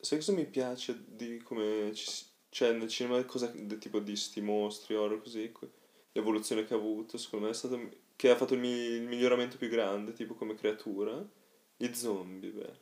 Sai 0.00 0.18
cosa 0.18 0.32
mi 0.32 0.46
piace 0.46 1.02
di 1.08 1.38
come 1.42 1.92
ci, 1.94 2.06
cioè 2.50 2.72
nel 2.72 2.88
cinema 2.88 3.24
cosa 3.24 3.48
del 3.48 3.78
tipo 3.78 3.98
di 4.00 4.14
sti 4.16 4.40
mostri, 4.40 4.94
horror 4.94 5.20
così, 5.22 5.50
l'evoluzione 6.12 6.64
che 6.64 6.74
ha 6.74 6.76
avuto, 6.76 7.16
secondo 7.18 7.46
me 7.46 7.50
è 7.52 7.54
stato 7.54 7.88
che 8.16 8.30
ha 8.30 8.36
fatto 8.36 8.54
il, 8.54 8.60
mi- 8.60 8.68
il 8.68 9.02
miglioramento 9.02 9.56
più 9.56 9.68
grande, 9.68 10.12
tipo 10.12 10.34
come 10.34 10.54
creatura, 10.54 11.26
gli 11.76 11.92
zombie, 11.92 12.50
beh. 12.52 12.72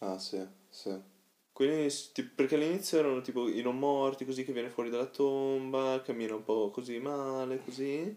Ah, 0.00 0.18
sì, 0.18 0.46
sì. 0.70 0.98
S- 1.88 2.12
tipo, 2.12 2.32
perché 2.36 2.54
all'inizio 2.54 2.98
erano 2.98 3.20
tipo 3.22 3.48
i 3.48 3.60
non 3.62 3.78
morti, 3.78 4.24
così 4.24 4.44
che 4.44 4.52
viene 4.52 4.68
fuori 4.70 4.90
dalla 4.90 5.06
tomba, 5.06 6.02
cammina 6.04 6.34
un 6.34 6.44
po' 6.44 6.70
così 6.70 6.98
male, 6.98 7.62
così, 7.64 8.16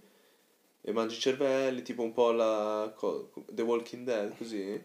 e 0.82 0.92
mangia 0.92 1.16
i 1.16 1.20
cervelli, 1.20 1.82
tipo 1.82 2.02
un 2.04 2.14
po' 2.14 2.32
la 2.32 2.92
co- 2.96 3.32
The 3.52 3.62
Walking 3.62 4.06
Dead, 4.06 4.36
così. 4.38 4.82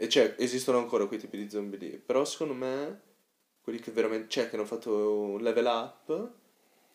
E 0.00 0.08
cioè, 0.08 0.34
esistono 0.38 0.78
ancora 0.78 1.06
quei 1.06 1.18
tipi 1.18 1.36
di 1.36 1.50
zombie 1.50 1.78
lì. 1.78 1.90
Però 2.04 2.24
secondo 2.24 2.54
me, 2.54 3.00
quelli 3.62 3.80
che 3.80 3.90
veramente, 3.90 4.28
cioè, 4.28 4.48
che 4.48 4.56
hanno 4.56 4.64
fatto 4.64 4.92
un 4.92 5.40
level 5.42 5.64
up, 5.66 6.30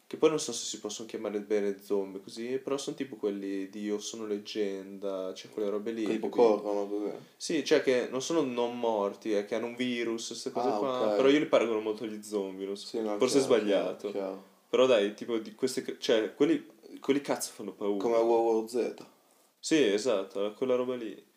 che 0.07 0.17
poi 0.17 0.29
non 0.29 0.39
so 0.39 0.53
se 0.53 0.65
si 0.65 0.79
possono 0.79 1.07
chiamare 1.07 1.39
bene 1.41 1.81
zombie 1.81 2.21
così, 2.21 2.59
però 2.59 2.77
sono 2.77 2.95
tipo 2.95 3.15
quelli 3.15 3.67
di 3.69 3.81
Io 3.81 3.99
sono 3.99 4.25
leggenda, 4.25 5.33
cioè 5.33 5.51
quelle 5.51 5.69
robe 5.69 5.91
lì. 5.91 6.05
Tipo 6.05 6.29
corrono 6.29 6.87
così. 6.87 7.11
Sì, 7.35 7.65
cioè 7.65 7.81
che 7.81 8.07
non 8.09 8.21
sono 8.21 8.41
non 8.41 8.77
morti, 8.79 9.33
è 9.33 9.45
che 9.45 9.55
hanno 9.55 9.65
un 9.67 9.75
virus, 9.75 10.27
queste 10.27 10.51
cose 10.51 10.69
Ah, 10.69 10.77
qua. 10.77 11.07
ok. 11.09 11.15
Però 11.15 11.27
io 11.29 11.39
li 11.39 11.45
paragono 11.47 11.81
molto 11.81 12.03
agli 12.05 12.21
zombie, 12.23 12.65
non 12.65 12.77
so. 12.77 12.87
Sì, 12.87 13.01
no, 13.01 13.17
Forse 13.17 13.39
è 13.39 13.41
chiaro, 13.45 13.55
sbagliato. 13.55 13.97
chiaro, 14.11 14.11
chiaro. 14.11 14.43
Però 14.69 14.85
dai, 14.85 15.13
tipo 15.13 15.37
di 15.39 15.53
queste... 15.55 15.97
Cioè, 15.99 16.33
quelli, 16.35 16.65
quelli 17.03 17.21
cazzo 17.21 17.51
fanno 17.53 17.73
paura. 17.73 18.01
Come 18.01 18.17
War 18.17 18.67
Z. 18.69 18.95
Sì, 19.59 19.83
esatto, 19.83 20.53
quella 20.53 20.75
roba 20.75 20.95
lì. 20.95 21.31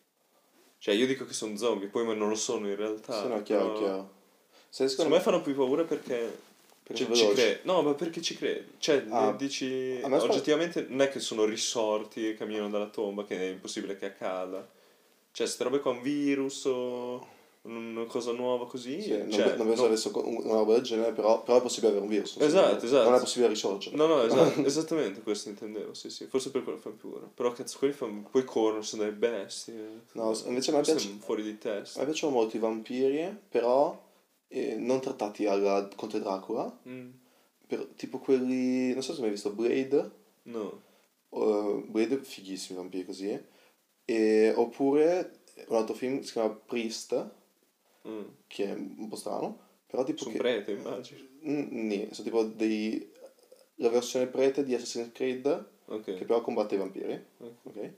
Cioè, 0.79 0.93
io 0.93 1.05
dico 1.07 1.25
che 1.25 1.33
sono 1.33 1.55
zombie, 1.57 1.87
poi 1.87 2.05
ma 2.05 2.13
non 2.13 2.29
lo 2.29 2.35
sono 2.35 2.67
in 2.67 2.75
realtà. 2.75 3.21
sì, 3.21 3.27
no, 3.27 3.41
chiaro, 3.43 3.65
però- 3.73 3.79
chiaro. 3.79 4.11
Se 4.69 4.87
Secondo 4.87 5.15
me 5.15 5.21
fanno 5.21 5.41
più 5.41 5.55
paura 5.55 5.83
perché... 5.83 6.39
perché 6.83 7.05
Cioè, 7.05 7.15
ci 7.15 7.27
credi. 7.33 7.59
No, 7.63 7.81
ma 7.81 7.93
perché 7.93 8.21
ci 8.21 8.35
credi? 8.35 8.73
Cioè, 8.77 9.05
Ah, 9.09 9.31
dici... 9.31 9.99
Oggettivamente 10.03 10.85
non 10.89 11.01
è 11.01 11.09
che 11.09 11.19
sono 11.19 11.45
risorti 11.45 12.29
e 12.29 12.33
camminano 12.35 12.69
dalla 12.69 12.87
tomba, 12.89 13.25
che 13.25 13.37
è 13.39 13.45
impossibile 13.51 13.97
che 13.97 14.05
accada. 14.05 14.67
Cioè, 15.31 15.47
ste 15.47 15.63
robe 15.63 15.79
con 15.79 15.95
un 15.97 16.01
virus 16.01 16.65
o 16.65 17.27
una 17.67 18.05
cosa 18.05 18.31
nuova 18.31 18.65
così... 18.67 19.01
Sì, 19.01 19.17
non, 19.17 19.29
cioè, 19.31 19.55
non 19.55 19.67
penso 19.67 19.81
no- 19.81 19.87
adesso 19.87 20.11
con 20.11 20.25
una 20.25 20.53
roba 20.53 20.73
del 20.73 20.81
genere, 20.83 21.11
però, 21.11 21.43
però 21.43 21.57
è 21.57 21.61
possibile 21.61 21.89
avere 21.89 22.03
un 22.03 22.09
virus. 22.09 22.37
Esatto, 22.39 22.85
esatto. 22.85 23.03
Non 23.09 23.17
è 23.17 23.19
possibile 23.19 23.49
risorgere. 23.49 23.95
No, 23.95 24.05
no, 24.07 24.21
esatto, 24.23 24.63
esattamente 24.63 25.21
questo 25.21 25.49
intendevo, 25.49 25.93
sì, 25.93 26.09
sì. 26.09 26.25
Forse 26.27 26.51
per 26.51 26.63
quello 26.63 26.77
fanno 26.77 26.95
più 26.95 27.11
ora. 27.13 27.29
Però 27.33 27.51
cazzo, 27.51 27.77
quelli 27.77 27.93
fanno... 27.93 28.27
Poi 28.31 28.43
corrono, 28.45 28.81
sono 28.81 29.03
delle 29.03 29.15
bestie. 29.15 30.01
No, 30.13 30.33
invece 30.45 30.71
a 30.71 30.75
me 30.75 30.81
piace- 30.81 31.09
è 31.09 31.11
fuori 31.19 31.43
di 31.43 31.49
A 31.49 31.51
me 31.53 31.57
testa. 31.59 32.03
piacciono 32.03 32.33
molto 32.33 32.55
i 32.55 32.59
vampiri, 32.59 33.37
però 33.49 34.01
eh, 34.47 34.75
non 34.75 35.01
trattati 35.01 35.45
alla, 35.45 35.89
contro 35.95 36.19
Dracula. 36.19 36.79
Mm, 36.87 37.09
Per- 37.67 37.87
tipo 37.95 38.19
quelli... 38.19 38.93
Non 38.93 39.01
so 39.03 39.11
se 39.11 39.17
hai 39.17 39.21
mai 39.23 39.31
visto 39.31 39.51
Blade. 39.51 40.11
no. 40.43 40.85
Uh, 41.29 41.83
Blade 41.89 42.19
fighissimi 42.23 42.79
i 42.79 42.81
vampiri 42.81 43.05
così. 43.05 43.37
E, 44.05 44.53
oppure 44.55 45.41
un 45.67 45.75
altro 45.75 45.93
film 45.93 46.21
si 46.21 46.31
chiama 46.31 46.49
Priest, 46.49 47.29
Mm. 48.07 48.21
che 48.47 48.65
è 48.65 48.73
un 48.73 49.07
po' 49.09 49.15
strano. 49.15 49.59
Però 49.87 50.03
tipo 50.03 50.19
Sono 50.19 50.31
che... 50.33 50.37
prete, 50.37 50.71
immagino. 50.71 51.19
Mm, 51.47 51.87
nì, 51.87 52.07
sono 52.11 52.23
tipo 52.27 52.43
dei... 52.43 53.11
La 53.75 53.89
versione 53.89 54.27
prete 54.27 54.63
di 54.63 54.73
Assassin's 54.73 55.11
Creed, 55.13 55.65
Ok. 55.85 56.03
che 56.03 56.25
però 56.25 56.41
combatte 56.41 56.75
i 56.75 56.77
vampiri. 56.79 57.23
ok. 57.39 57.51
ok? 57.63 57.89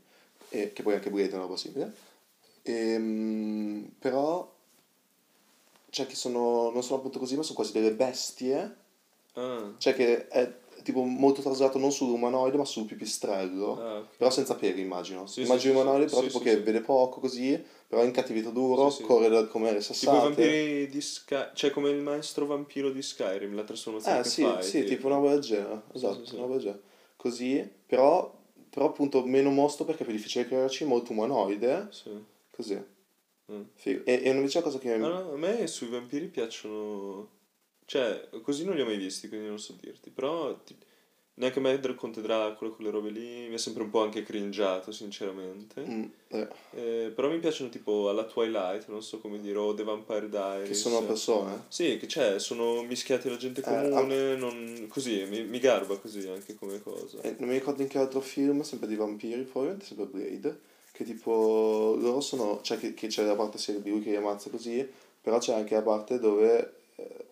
E 0.49 0.73
che 0.73 0.83
poi 0.83 0.93
anche 0.95 1.09
Blade 1.09 1.29
è 1.29 1.33
una 1.33 1.43
roba 1.43 1.55
simile. 1.57 1.93
Ehm, 2.63 3.91
però, 3.99 4.51
cioè 5.89 6.05
che 6.05 6.15
sono, 6.15 6.69
non 6.71 6.83
sono 6.83 6.99
appunto 6.99 7.19
così, 7.19 7.35
ma 7.35 7.43
sono 7.43 7.55
quasi 7.55 7.71
delle 7.71 7.93
bestie. 7.93 8.75
Ah, 9.33 9.73
Cioè 9.77 9.93
che 9.93 10.27
è 10.27 10.53
tipo 10.83 11.03
molto 11.03 11.41
traslato 11.41 11.77
non 11.77 11.91
sull'umanoide, 11.91 12.57
ma 12.57 12.65
sul 12.65 12.85
pipistrello. 12.85 13.79
ah, 13.79 13.97
ok. 13.99 14.17
Però 14.17 14.29
senza 14.29 14.55
peli, 14.55 14.81
immagino. 14.81 15.25
Sì, 15.27 15.41
immagino 15.41 15.73
sì, 15.73 15.79
umanoide, 15.79 16.07
sì, 16.07 16.15
però 16.15 16.21
sì, 16.21 16.27
tipo 16.27 16.43
che 16.43 16.59
vede 16.61 16.81
poco 16.81 17.19
così, 17.19 17.61
però 17.87 18.01
è 18.01 18.05
incattivito 18.05 18.51
duro, 18.51 18.95
corre 19.01 19.29
da, 19.29 19.45
come 19.47 19.71
le 19.71 19.79
Tipo 19.79 20.11
i 20.15 20.19
vampiri 20.19 20.87
di 20.87 21.01
Skyrim, 21.01 21.51
cioè 21.53 21.71
come 21.71 21.89
il 21.89 22.01
maestro 22.01 22.45
vampiro 22.45 22.91
di 22.91 23.01
Skyrim, 23.01 23.55
la 23.55 23.63
trasformazione 23.63 24.19
Eh 24.19 24.21
che 24.23 24.29
sì, 24.29 24.41
fai. 24.43 24.63
sì, 24.63 24.83
tipo 24.83 25.07
una 25.07 25.15
roba 25.15 25.29
del 25.31 25.41
genere, 25.41 25.81
esatto, 25.93 26.23
una 26.33 26.41
roba 26.41 26.53
del 26.53 26.61
genere. 26.61 26.81
Così, 27.15 27.69
però, 27.85 28.33
però 28.69 28.85
appunto 28.85 29.25
meno 29.25 29.49
mostro 29.49 29.85
perché 29.85 30.03
è 30.03 30.05
più 30.05 30.15
difficile 30.15 30.45
crearci, 30.45 30.85
molto 30.85 31.11
umanoide, 31.11 31.87
Sì. 31.91 32.11
così. 32.51 32.81
Mm. 33.51 33.61
Figo. 33.73 34.05
E, 34.05 34.21
e 34.23 34.29
invece 34.29 34.59
la 34.59 34.63
cosa 34.63 34.77
che... 34.77 34.93
Ah, 34.93 34.97
no, 34.97 35.31
a 35.33 35.37
me 35.37 35.65
sui 35.67 35.87
vampiri 35.87 36.27
piacciono... 36.27 37.37
Cioè, 37.89 38.29
così 38.43 38.65
non 38.65 38.75
li 38.75 38.81
ho 38.81 38.85
mai 38.85 38.97
visti, 38.97 39.27
quindi 39.27 39.47
non 39.47 39.57
so 39.57 39.75
dirti. 39.81 40.11
Però 40.11 40.55
ti- 40.59 40.77
neanche 41.35 41.59
me 41.59 41.79
Dra- 41.79 41.95
Conte 41.95 42.21
Dracula, 42.21 42.69
quelle 42.69 42.91
robe 42.91 43.09
lì, 43.09 43.47
mi 43.47 43.55
è 43.55 43.57
sempre 43.57 43.81
un 43.81 43.89
po' 43.89 44.03
anche 44.03 44.21
cringiato, 44.21 44.91
sinceramente. 44.91 45.81
Mm, 45.81 46.03
eh, 46.27 46.47
Eh, 46.75 47.11
però 47.15 47.29
mi 47.29 47.39
piacciono 47.39 47.69
tipo 47.69 48.09
alla 48.09 48.25
Twilight, 48.25 48.89
non 48.89 49.01
so 49.01 49.17
come 49.19 49.39
dire, 49.41 49.57
o 49.57 49.73
The 49.73 49.81
Vampire 49.83 50.29
Diaries. 50.29 50.67
che 50.67 50.73
sono 50.75 51.03
persone. 51.03 51.65
Sì, 51.69 51.97
che 51.97 52.05
c'è, 52.05 52.37
sono 52.37 52.83
mischiati 52.83 53.27
alla 53.27 53.37
gente 53.37 53.61
Eh, 53.61 53.63
comune, 53.63 54.35
non... 54.35 54.85
così, 54.87 55.25
mi, 55.27 55.43
mi 55.45 55.57
garba 55.57 55.97
così 55.97 56.27
anche 56.27 56.53
come 56.53 56.79
cosa. 56.83 57.21
E 57.21 57.37
non 57.39 57.47
mi 57.49 57.55
ricordo 57.55 57.81
in 57.81 57.87
che 57.87 57.97
altro 57.97 58.19
film, 58.19 58.61
sempre 58.61 58.87
di 58.87 58.95
vampiri, 58.95 59.41
probabilmente 59.41 59.85
sempre 59.85 60.05
Blade, 60.05 60.59
che 60.91 61.03
tipo 61.05 61.95
loro 61.99 62.21
sono, 62.21 62.59
cioè 62.61 62.77
che, 62.77 62.93
che 62.93 63.07
c'è 63.07 63.23
la 63.25 63.35
parte 63.35 63.57
sia 63.57 63.73
di 63.79 63.89
lui 63.89 64.01
che 64.01 64.11
li 64.11 64.15
ammazza 64.17 64.51
così, 64.51 64.87
però 65.21 65.39
c'è 65.39 65.55
anche 65.55 65.73
la 65.73 65.81
parte 65.81 66.19
dove, 66.19 66.59
eh, 66.59 66.69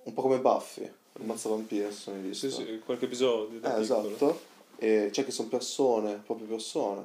un 0.04 0.14
po' 0.14 0.22
come 0.22 0.40
Buffy, 0.40 0.90
ammazza 1.20 1.50
vampiri, 1.50 1.86
se 1.86 1.92
sono 1.92 2.22
visto. 2.22 2.50
Sì, 2.50 2.56
sì, 2.56 2.80
qualche 2.86 3.06
episodio 3.06 3.60
Eh, 3.62 3.80
esatto, 3.80 4.40
e 4.78 5.10
c'è 5.12 5.26
che 5.26 5.32
sono 5.32 5.48
persone, 5.48 6.22
proprio 6.26 6.48
persone, 6.48 7.04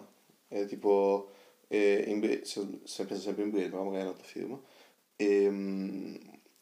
e 0.49 0.67
tipo, 0.67 1.31
e 1.69 2.05
in 2.07 2.21
Blade, 2.21 2.45
se, 2.45 2.67
se 2.85 3.05
penso 3.07 3.23
sempre 3.23 3.45
in 3.45 3.51
Blade, 3.51 3.71
ma 3.71 3.83
magari 3.83 4.01
è 4.01 4.03
un 4.03 4.09
altro 4.09 4.27
film, 4.27 4.59
e, 5.17 5.49
mm, 5.51 6.15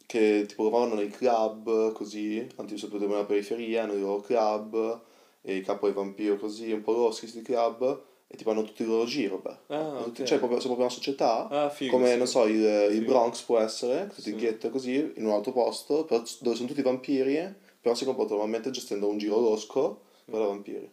che 0.06 0.44
tipo 0.46 0.64
lavoravano 0.64 0.94
nei 0.96 1.08
club, 1.10 1.92
così, 1.92 2.46
anche 2.56 2.76
soprattutto 2.76 3.08
nella 3.10 3.24
periferia, 3.24 3.86
nei 3.86 4.00
loro 4.00 4.20
club, 4.20 5.02
e 5.42 5.56
i 5.56 5.62
capo 5.62 5.86
dei 5.86 5.94
vampiri 5.94 6.38
così, 6.38 6.70
un 6.72 6.82
po' 6.82 6.92
loschi 6.92 7.20
questi 7.20 7.42
club, 7.42 8.02
e 8.32 8.36
tipo 8.36 8.50
hanno 8.52 8.62
tutto 8.62 8.82
il 8.82 8.88
loro 8.88 9.04
giro, 9.06 9.38
beh. 9.38 9.74
Ah, 9.74 10.02
Tutti- 10.04 10.22
ok. 10.22 10.26
Cioè, 10.28 10.38
proprio, 10.38 10.60
sono 10.60 10.74
proprio 10.74 10.86
una 10.86 10.88
società, 10.90 11.48
Ah, 11.48 11.68
figo, 11.68 11.92
come, 11.96 12.12
sì. 12.12 12.16
non 12.18 12.26
so, 12.28 12.46
il, 12.46 12.54
il 12.60 12.98
Sì. 12.98 13.04
Bronx 13.04 13.42
può 13.42 13.58
essere, 13.58 14.06
tutti 14.08 14.22
Sì. 14.22 14.30
i 14.30 14.36
ghetto 14.36 14.70
così, 14.70 15.12
in 15.16 15.26
un 15.26 15.32
altro 15.32 15.52
posto, 15.52 16.04
però- 16.04 16.22
dove 16.40 16.54
sono 16.54 16.68
tutti 16.68 16.82
vampiri, 16.82 17.54
però 17.80 17.94
si 17.94 18.04
comportano 18.04 18.38
normalmente 18.38 18.70
gestendo 18.70 19.08
un 19.08 19.18
giro 19.18 19.40
losco, 19.40 20.02
però 20.26 20.38
da 20.38 20.46
vampiri. 20.46 20.88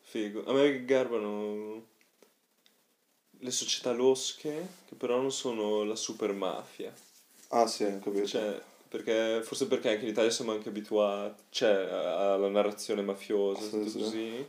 Figo. 0.00 0.44
A 0.44 0.52
me 0.52 0.84
garbano 0.84 1.84
le 3.40 3.50
società 3.50 3.92
losche, 3.92 4.68
che 4.86 4.94
però 4.94 5.16
non 5.20 5.32
sono 5.32 5.84
la 5.84 5.96
super 5.96 6.32
mafia. 6.32 6.92
Ah 7.48 7.66
sì, 7.66 7.84
capito. 8.02 8.26
Cioè, 8.26 8.60
perché, 8.88 9.40
forse 9.42 9.66
perché 9.66 9.90
anche 9.90 10.04
in 10.04 10.10
Italia 10.10 10.30
siamo 10.30 10.52
anche 10.52 10.68
abituati, 10.68 11.42
cioè, 11.50 11.70
alla 11.70 12.48
narrazione 12.48 13.02
mafiosa, 13.02 13.60
Sì, 13.62 13.70
tutto 13.70 13.88
sì. 13.88 13.98
così. 13.98 14.48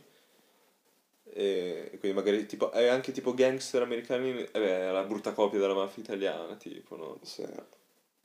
E 1.32 1.96
quindi 2.00 2.16
magari 2.16 2.46
tipo, 2.46 2.70
è 2.70 2.86
anche 2.86 3.12
tipo 3.12 3.34
gangster 3.34 3.82
americani, 3.82 4.30
eh 4.40 4.50
è 4.52 4.90
la 4.90 5.02
brutta 5.04 5.32
copia 5.32 5.58
della 5.58 5.74
mafia 5.74 6.02
italiana, 6.02 6.54
tipo, 6.56 6.96
no? 6.96 7.18
Sì. 7.22 7.44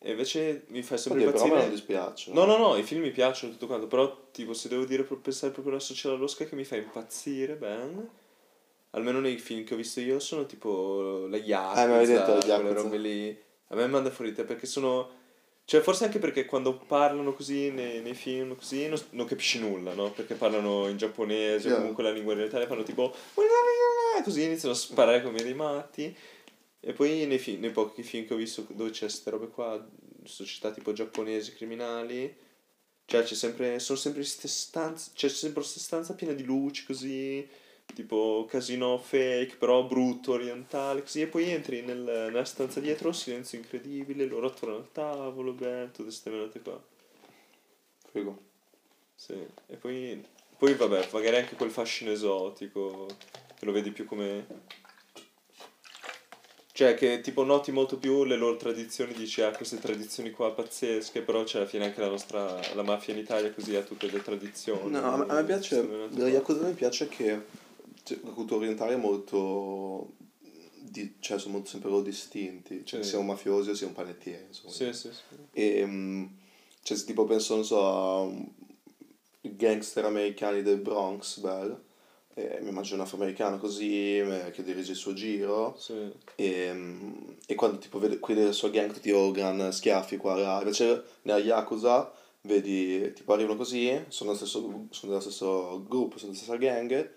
E 0.05 0.11
invece 0.11 0.65
mi 0.67 0.81
fa 0.83 0.97
sempre 0.97 1.25
Oddio, 1.25 1.31
però 1.33 1.43
a 1.43 1.47
me 1.47 1.53
non 1.53 1.63
impazzire... 1.71 1.95
dispiace. 1.95 2.31
No, 2.33 2.45
no, 2.45 2.57
no, 2.57 2.75
i 2.75 2.83
film 2.83 3.01
mi 3.01 3.11
piacciono 3.11 3.53
tutto 3.53 3.67
quanto, 3.67 3.87
però 3.87 4.29
tipo 4.31 4.53
se 4.53 4.67
devo 4.67 4.83
dire 4.85 5.03
pensare 5.03 5.51
proprio 5.53 5.73
alla 5.73 5.81
società 5.81 6.13
losca 6.15 6.43
che 6.45 6.55
mi 6.55 6.65
fa 6.65 6.75
impazzire, 6.75 7.55
ben, 7.55 8.09
almeno 8.91 9.19
nei 9.21 9.37
film 9.37 9.63
che 9.63 9.73
ho 9.73 9.77
visto 9.77 10.01
io 10.01 10.19
sono 10.19 10.45
tipo 10.45 11.25
la 11.29 11.37
Yakuza, 11.37 11.83
Eh, 11.83 11.87
mi 11.87 11.93
avevi 11.93 12.11
detto 12.13 12.33
la 12.33 12.39
quelle 12.39 12.53
Yakuza. 12.53 12.81
robe 12.81 12.97
lì. 12.97 13.41
A 13.67 13.75
me 13.75 13.87
manda 13.87 14.09
fuori 14.11 14.33
te 14.33 14.43
perché 14.43 14.65
sono... 14.65 15.21
Cioè 15.65 15.81
forse 15.81 16.05
anche 16.05 16.19
perché 16.19 16.45
quando 16.45 16.77
parlano 16.77 17.33
così 17.33 17.71
nei, 17.71 18.01
nei 18.01 18.13
film 18.13 18.55
così 18.55 18.87
non, 18.87 18.99
non 19.11 19.25
capisci 19.25 19.59
nulla, 19.59 19.93
no? 19.93 20.11
Perché 20.11 20.35
parlano 20.35 20.87
in 20.87 20.97
giapponese 20.97 21.67
o 21.67 21.71
Yeah. 21.71 21.79
comunque 21.79 22.03
la 22.03 22.11
lingua 22.11 22.33
orientale 22.33 22.67
fanno 22.67 22.83
tipo... 22.83 23.15
Così 24.23 24.43
iniziano 24.43 24.73
a 24.73 24.77
sparare 24.77 25.23
come 25.23 25.41
dei 25.41 25.53
matti. 25.53 26.15
E 26.79 26.91
poi 26.93 27.25
nei, 27.25 27.39
film, 27.39 27.61
nei 27.61 27.71
pochi 27.71 28.03
film 28.03 28.27
che 28.27 28.33
ho 28.33 28.37
visto 28.37 28.65
dove 28.71 28.89
c'è 28.89 29.05
queste 29.05 29.29
robe 29.29 29.47
qua, 29.47 29.89
società 30.25 30.71
tipo 30.71 30.91
giapponesi, 30.91 31.53
criminali, 31.53 32.35
cioè 33.05 33.23
c'è 33.23 33.35
sempre, 33.35 33.79
sono 33.79 33.97
sempre 33.97 34.21
queste 34.21 34.49
stanze, 34.49 35.11
c'è 35.13 35.29
sempre 35.29 35.61
questa 35.61 35.79
stanza 35.79 36.13
piena 36.13 36.33
di 36.33 36.43
luci 36.43 36.85
così, 36.85 37.47
tipo 37.93 38.45
casino 38.49 38.97
fake, 38.97 39.55
però 39.57 39.83
brutto, 39.83 40.33
orientale, 40.33 41.01
così, 41.01 41.21
e 41.21 41.27
poi 41.27 41.49
entri 41.49 41.81
nel- 41.81 41.97
nella 42.01 42.45
stanza 42.45 42.79
dietro, 42.79 43.11
silenzio 43.11 43.57
incredibile, 43.57 44.25
loro 44.25 44.47
attorno 44.47 44.75
al 44.75 44.91
tavolo, 44.91 45.53
beh, 45.53 45.85
tutte 45.87 46.03
queste 46.03 46.29
menate 46.29 46.59
qua. 46.61 46.81
Figo. 48.11 48.41
Sì, 49.15 49.33
e 49.67 49.75
poi, 49.75 50.23
poi 50.57 50.73
vabbè, 50.73 51.09
magari 51.11 51.37
anche 51.37 51.55
quel 51.55 51.71
fascino 51.71 52.11
esotico, 52.11 53.05
che 53.57 53.65
lo 53.65 53.71
vedi 53.71 53.91
più 53.91 54.05
come... 54.05 54.81
Cioè 56.75 56.95
che 56.95 57.21
tipo 57.21 57.43
noti 57.43 57.71
molto 57.71 57.97
più 57.97 58.23
le 58.23 58.35
loro 58.35 58.55
tradizioni, 58.57 59.13
dici 59.13 59.43
ah 59.43 59.51
queste 59.51 59.77
tradizioni 59.77 60.31
qua 60.31 60.51
pazzesche, 60.53 61.21
però 61.21 61.43
c'è 61.43 61.59
alla 61.59 61.67
fine 61.67 61.85
anche 61.85 61.99
la 62.01 62.09
nostra, 62.09 62.59
la 62.73 62.81
mafia 62.81 63.13
in 63.13 63.19
Italia 63.19 63.53
così 63.53 63.75
ha 63.75 63.83
tutte 63.83 64.09
le 64.09 64.23
tradizioni. 64.23 64.89
No, 64.89 65.03
a 65.03 65.17
me, 65.17 65.25
a 65.27 65.33
me 65.35 65.43
piace, 65.43 65.87
della. 66.09 66.27
Yakuza 66.27 66.65
mi 66.65 66.73
piace 66.73 67.07
che 67.07 67.41
cioè, 68.03 68.19
la 68.23 68.31
cultura 68.31 68.59
orientale 68.59 68.93
è 68.93 68.97
molto 68.97 70.15
di- 70.93 71.15
cioè, 71.19 71.39
sono 71.39 71.53
molto 71.53 71.69
sempre 71.69 71.89
loro 71.89 72.03
distinti. 72.03 72.85
Cioè, 72.85 73.03
sia 73.03 73.17
un 73.17 73.25
mafioso 73.25 73.73
sia 73.73 73.87
un 73.87 73.93
panettiere, 73.93 74.45
insomma. 74.47 74.71
Sì, 74.71 74.93
sì, 74.93 75.09
sì. 75.11 75.35
E, 75.51 75.85
mm, 75.85 76.25
cioè, 76.83 76.97
se 76.97 77.05
tipo 77.05 77.25
penso, 77.25 77.55
non 77.55 77.65
so, 77.65 77.85
a 77.85 78.19
um, 78.21 78.53
i 79.41 79.55
gangster 79.55 80.05
americani 80.05 80.61
del 80.61 80.79
Bronx, 80.79 81.39
bello. 81.39 81.85
E 82.35 82.59
mi 82.61 82.69
immagino 82.69 82.97
un 82.97 83.01
afroamericano 83.03 83.59
così, 83.59 84.17
eh, 84.17 84.51
che 84.51 84.63
dirige 84.63 84.91
il 84.91 84.97
suo 84.97 85.13
giro. 85.13 85.75
Sì. 85.79 86.11
E, 86.35 86.71
mm, 86.73 87.13
e 87.47 87.55
quando 87.55 87.77
tipo 87.77 87.99
vede 87.99 88.19
quelli 88.19 88.41
della 88.41 88.53
sua 88.53 88.69
gang 88.69 88.91
tutti 88.91 89.11
oh, 89.11 89.31
gran 89.31 89.71
schiaffi 89.71 90.17
qua 90.17 90.35
là. 90.35 90.59
Invece 90.59 91.03
nella 91.23 91.39
Yakuza 91.39 92.11
vedi 92.41 93.13
tipo 93.13 93.33
arrivano 93.33 93.55
così, 93.57 93.87
sono 94.09 94.33
dello 94.33 94.45
stesso, 94.45 94.87
sono 94.89 95.11
dello 95.11 95.19
stesso 95.21 95.83
gruppo, 95.87 96.17
sono 96.17 96.31
della 96.31 96.43
stessa 96.43 96.57
gang, 96.57 97.11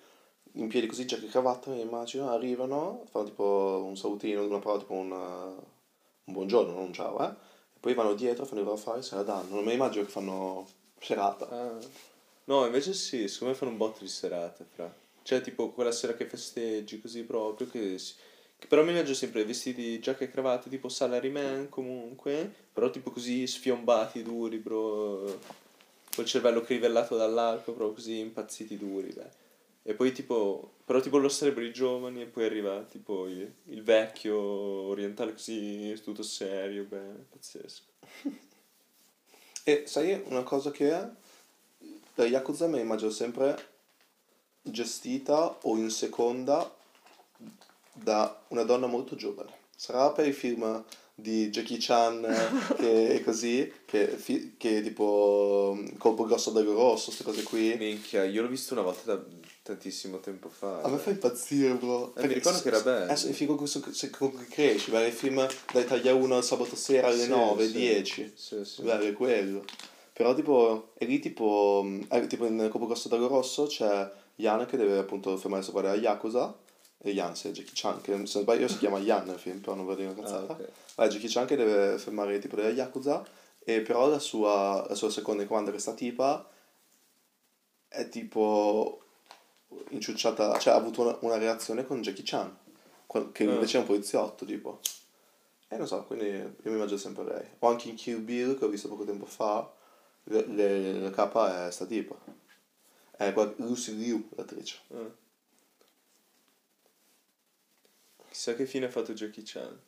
in 0.56 0.68
piedi 0.68 0.86
così, 0.86 1.04
giacca 1.06 1.26
e 1.26 1.28
cravatta, 1.28 1.70
mi 1.70 1.80
immagino, 1.80 2.30
arrivano, 2.30 3.04
fanno 3.10 3.26
tipo 3.26 3.82
un 3.86 3.96
salutino, 3.96 4.44
una 4.44 4.58
parola 4.58 4.80
tipo 4.80 4.94
un, 4.94 5.10
un 5.12 6.32
buongiorno, 6.32 6.72
non 6.72 6.82
un 6.84 6.92
ciao, 6.92 7.22
eh. 7.22 7.28
E 7.28 7.78
poi 7.78 7.94
vanno 7.94 8.14
dietro, 8.14 8.44
fanno 8.44 8.62
i 8.62 8.64
loro 8.64 9.00
se 9.00 9.14
la 9.14 9.22
danno. 9.22 9.54
Non 9.54 9.64
mi 9.64 9.74
immagino 9.74 10.04
che 10.04 10.10
fanno 10.10 10.66
serata. 10.98 11.48
Ah. 11.48 11.78
No, 12.44 12.64
invece 12.64 12.94
sì, 12.94 13.28
secondo 13.28 13.52
me 13.52 13.58
fanno 13.58 13.72
un 13.72 13.76
botto 13.76 13.98
di 14.00 14.08
serate, 14.08 14.64
fra. 14.72 14.92
Cioè, 15.22 15.40
tipo, 15.40 15.70
quella 15.70 15.92
sera 15.92 16.14
che 16.14 16.26
festeggi 16.26 17.00
così 17.00 17.24
proprio, 17.24 17.68
che, 17.68 18.00
che 18.58 18.66
però 18.66 18.82
mi 18.82 18.92
immagino 18.92 19.14
sempre 19.14 19.44
vestiti 19.44 19.98
giacca 19.98 20.24
e 20.24 20.30
cravatta, 20.30 20.70
tipo 20.70 20.88
salaryman 20.88 21.68
comunque, 21.68 22.50
però 22.72 22.88
tipo 22.90 23.10
così 23.10 23.46
sfiombati, 23.46 24.22
duri, 24.22 24.58
bro, 24.58 25.38
col 26.14 26.24
cervello 26.24 26.62
crivellato 26.62 27.16
dall'arco, 27.16 27.72
proprio 27.72 27.92
così 27.92 28.18
impazziti 28.18 28.78
duri, 28.78 29.12
beh. 29.12 29.44
E 29.88 29.94
poi 29.94 30.10
tipo, 30.10 30.72
però 30.84 30.98
tipo 31.00 31.16
lo 31.16 31.28
sarebbero 31.28 31.64
i 31.64 31.72
giovani 31.72 32.22
e 32.22 32.26
poi 32.26 32.44
arriva 32.44 32.82
tipo 32.82 33.28
il, 33.28 33.48
il 33.66 33.84
vecchio 33.84 34.36
orientale 34.36 35.30
così, 35.30 35.96
tutto 36.02 36.24
serio, 36.24 36.82
beh, 36.82 37.26
pazzesco. 37.30 37.84
E 39.62 39.84
sai 39.86 40.20
una 40.26 40.42
cosa 40.42 40.72
che 40.72 40.90
è? 40.90 41.08
La 42.16 42.26
Yakuza 42.26 42.66
mi 42.66 42.80
immagino 42.80 43.10
sempre 43.10 43.74
gestita 44.60 45.56
o 45.62 45.76
in 45.76 45.90
seconda 45.90 46.68
da 47.92 48.42
una 48.48 48.64
donna 48.64 48.86
molto 48.88 49.14
giovane. 49.14 49.52
Sarà 49.76 50.10
per 50.10 50.26
i 50.26 50.32
film 50.32 50.84
di 51.14 51.48
Jackie 51.48 51.78
Chan 51.78 52.22
che 52.76 53.10
è 53.14 53.22
così, 53.22 53.72
che, 53.84 54.08
fi- 54.08 54.54
che 54.56 54.82
tipo 54.82 55.78
Colpo 55.96 56.24
grosso 56.24 56.50
dago 56.50 56.72
rosso, 56.72 57.06
queste 57.06 57.22
cose 57.22 57.44
qui. 57.44 57.76
Minchia, 57.76 58.24
io 58.24 58.42
l'ho 58.42 58.48
visto 58.48 58.74
una 58.74 58.82
volta 58.82 59.14
da 59.14 59.24
tantissimo 59.66 60.20
tempo 60.20 60.48
fa. 60.48 60.80
A 60.82 60.88
me 60.88 60.96
fa 60.98 61.10
impazzire, 61.10 61.74
bro. 61.74 62.14
Eh, 62.14 62.26
mi 62.28 62.34
ricordo 62.34 62.60
che 62.62 62.68
era 62.68 62.80
bello. 62.80 63.04
Adesso 63.04 63.26
il 63.28 63.34
film 63.34 63.56
con 63.56 63.58
cui, 63.58 63.66
se- 63.66 64.10
con 64.10 64.32
cui 64.32 64.46
cresci, 64.46 64.90
beh, 64.90 65.06
il 65.06 65.12
film 65.12 65.46
da 65.72 65.80
Italia 65.80 66.14
1 66.14 66.36
al 66.36 66.44
sabato 66.44 66.76
sera 66.76 67.08
alle 67.08 67.24
Sì, 67.24 67.28
9, 67.28 67.66
sì. 67.66 67.72
10. 67.72 68.32
Sì, 68.36 68.64
sì. 68.64 68.82
Bello, 68.82 69.04
è 69.04 69.12
quello. 69.12 69.64
Però 70.12 70.32
tipo, 70.34 70.92
e 70.96 71.04
lì 71.04 71.18
tipo, 71.18 71.82
mh, 71.84 72.06
eh, 72.10 72.26
tipo 72.26 72.46
in 72.46 72.68
Copo 72.70 72.86
Grosso 72.86 73.08
Dago 73.08 73.26
Rosso 73.26 73.66
c'è 73.66 74.10
Yan 74.36 74.64
che 74.66 74.76
deve 74.76 74.98
appunto 74.98 75.36
fermare 75.36 75.60
il 75.60 75.66
sopra 75.66 75.82
della 75.82 75.94
Yakuza, 75.96 76.56
e 76.98 77.10
Yan, 77.10 77.34
se 77.36 77.50
Jackie 77.52 77.72
Chan, 77.74 78.00
che 78.00 78.12
se 78.12 78.16
non 78.16 78.26
sbaglio 78.26 78.68
si 78.68 78.78
chiama 78.78 78.98
Yan 78.98 79.26
nel 79.26 79.38
film, 79.38 79.58
però 79.60 79.74
non 79.74 79.84
voglio 79.84 79.96
dire 79.98 80.10
una 80.10 80.20
Ah, 80.20 80.22
cazzata. 80.24 80.52
ok. 80.54 80.68
Vai, 80.94 81.08
Jackie 81.10 81.28
Chan 81.28 81.46
che 81.46 81.56
deve 81.56 81.98
fermare 81.98 82.38
tipo 82.38 82.56
della 82.56 82.70
Yakuza, 82.70 83.26
e 83.62 83.80
però 83.82 84.08
la 84.08 84.18
sua, 84.18 84.84
la 84.88 84.94
sua 84.94 85.10
seconda 85.10 85.42
in 85.42 85.48
comando, 85.48 85.70
questa 85.70 85.92
tipa, 85.92 86.48
è 87.88 88.08
tipo 88.08 89.00
inciucciata, 89.90 90.58
cioè 90.58 90.72
ha 90.74 90.76
avuto 90.76 91.02
una, 91.02 91.16
una 91.20 91.38
reazione 91.38 91.84
con 91.86 92.02
Jackie 92.02 92.24
Chan, 92.24 92.56
che 93.32 93.44
Ah. 93.44 93.52
invece 93.52 93.76
è 93.78 93.80
un 93.80 93.86
poliziotto, 93.86 94.44
tipo. 94.44 94.80
E 95.68 95.76
non 95.76 95.86
so, 95.86 96.04
quindi 96.04 96.26
io 96.26 96.54
mi 96.62 96.72
immagino 96.74 96.98
sempre 96.98 97.24
lei. 97.24 97.46
O 97.60 97.68
anche 97.68 97.88
in 97.88 97.96
Kill 97.96 98.22
Bill, 98.24 98.56
che 98.58 98.64
ho 98.64 98.68
visto 98.68 98.88
poco 98.88 99.04
tempo 99.04 99.26
fa, 99.26 99.68
le, 100.24 100.46
le- 100.46 100.92
la 101.00 101.10
capa 101.10 101.66
è 101.66 101.70
sta 101.72 101.86
tipa. 101.86 102.16
È 103.10 103.32
quella- 103.32 103.54
Lucy 103.56 103.94
Liu, 103.96 104.28
l'attrice. 104.36 104.78
Ah. 104.92 105.10
Chissà 108.28 108.54
che 108.54 108.66
fine 108.66 108.86
ha 108.86 108.90
fatto 108.90 109.12
Jackie 109.14 109.42
Chan. 109.44 109.80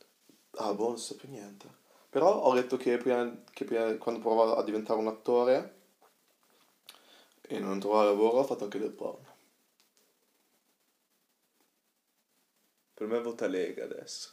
Ah, 0.52 0.72
boh, 0.74 0.88
non 0.88 0.98
so 0.98 1.14
più 1.16 1.28
niente. 1.28 1.68
Però 2.10 2.40
ho 2.42 2.52
letto 2.54 2.76
che, 2.76 2.96
prima, 2.96 3.42
che 3.52 3.64
prima- 3.64 3.94
quando 3.98 4.20
provava 4.20 4.56
a 4.56 4.62
diventare 4.62 4.98
un 4.98 5.06
attore 5.08 5.74
e 7.42 7.58
non 7.58 7.78
trovava 7.78 8.04
lavoro, 8.04 8.40
ha 8.40 8.44
fatto 8.44 8.64
anche 8.64 8.78
del 8.78 8.90
porno. 8.92 9.27
Per 12.98 13.06
me 13.06 13.20
vota 13.20 13.46
Lega 13.46 13.84
adesso. 13.84 14.26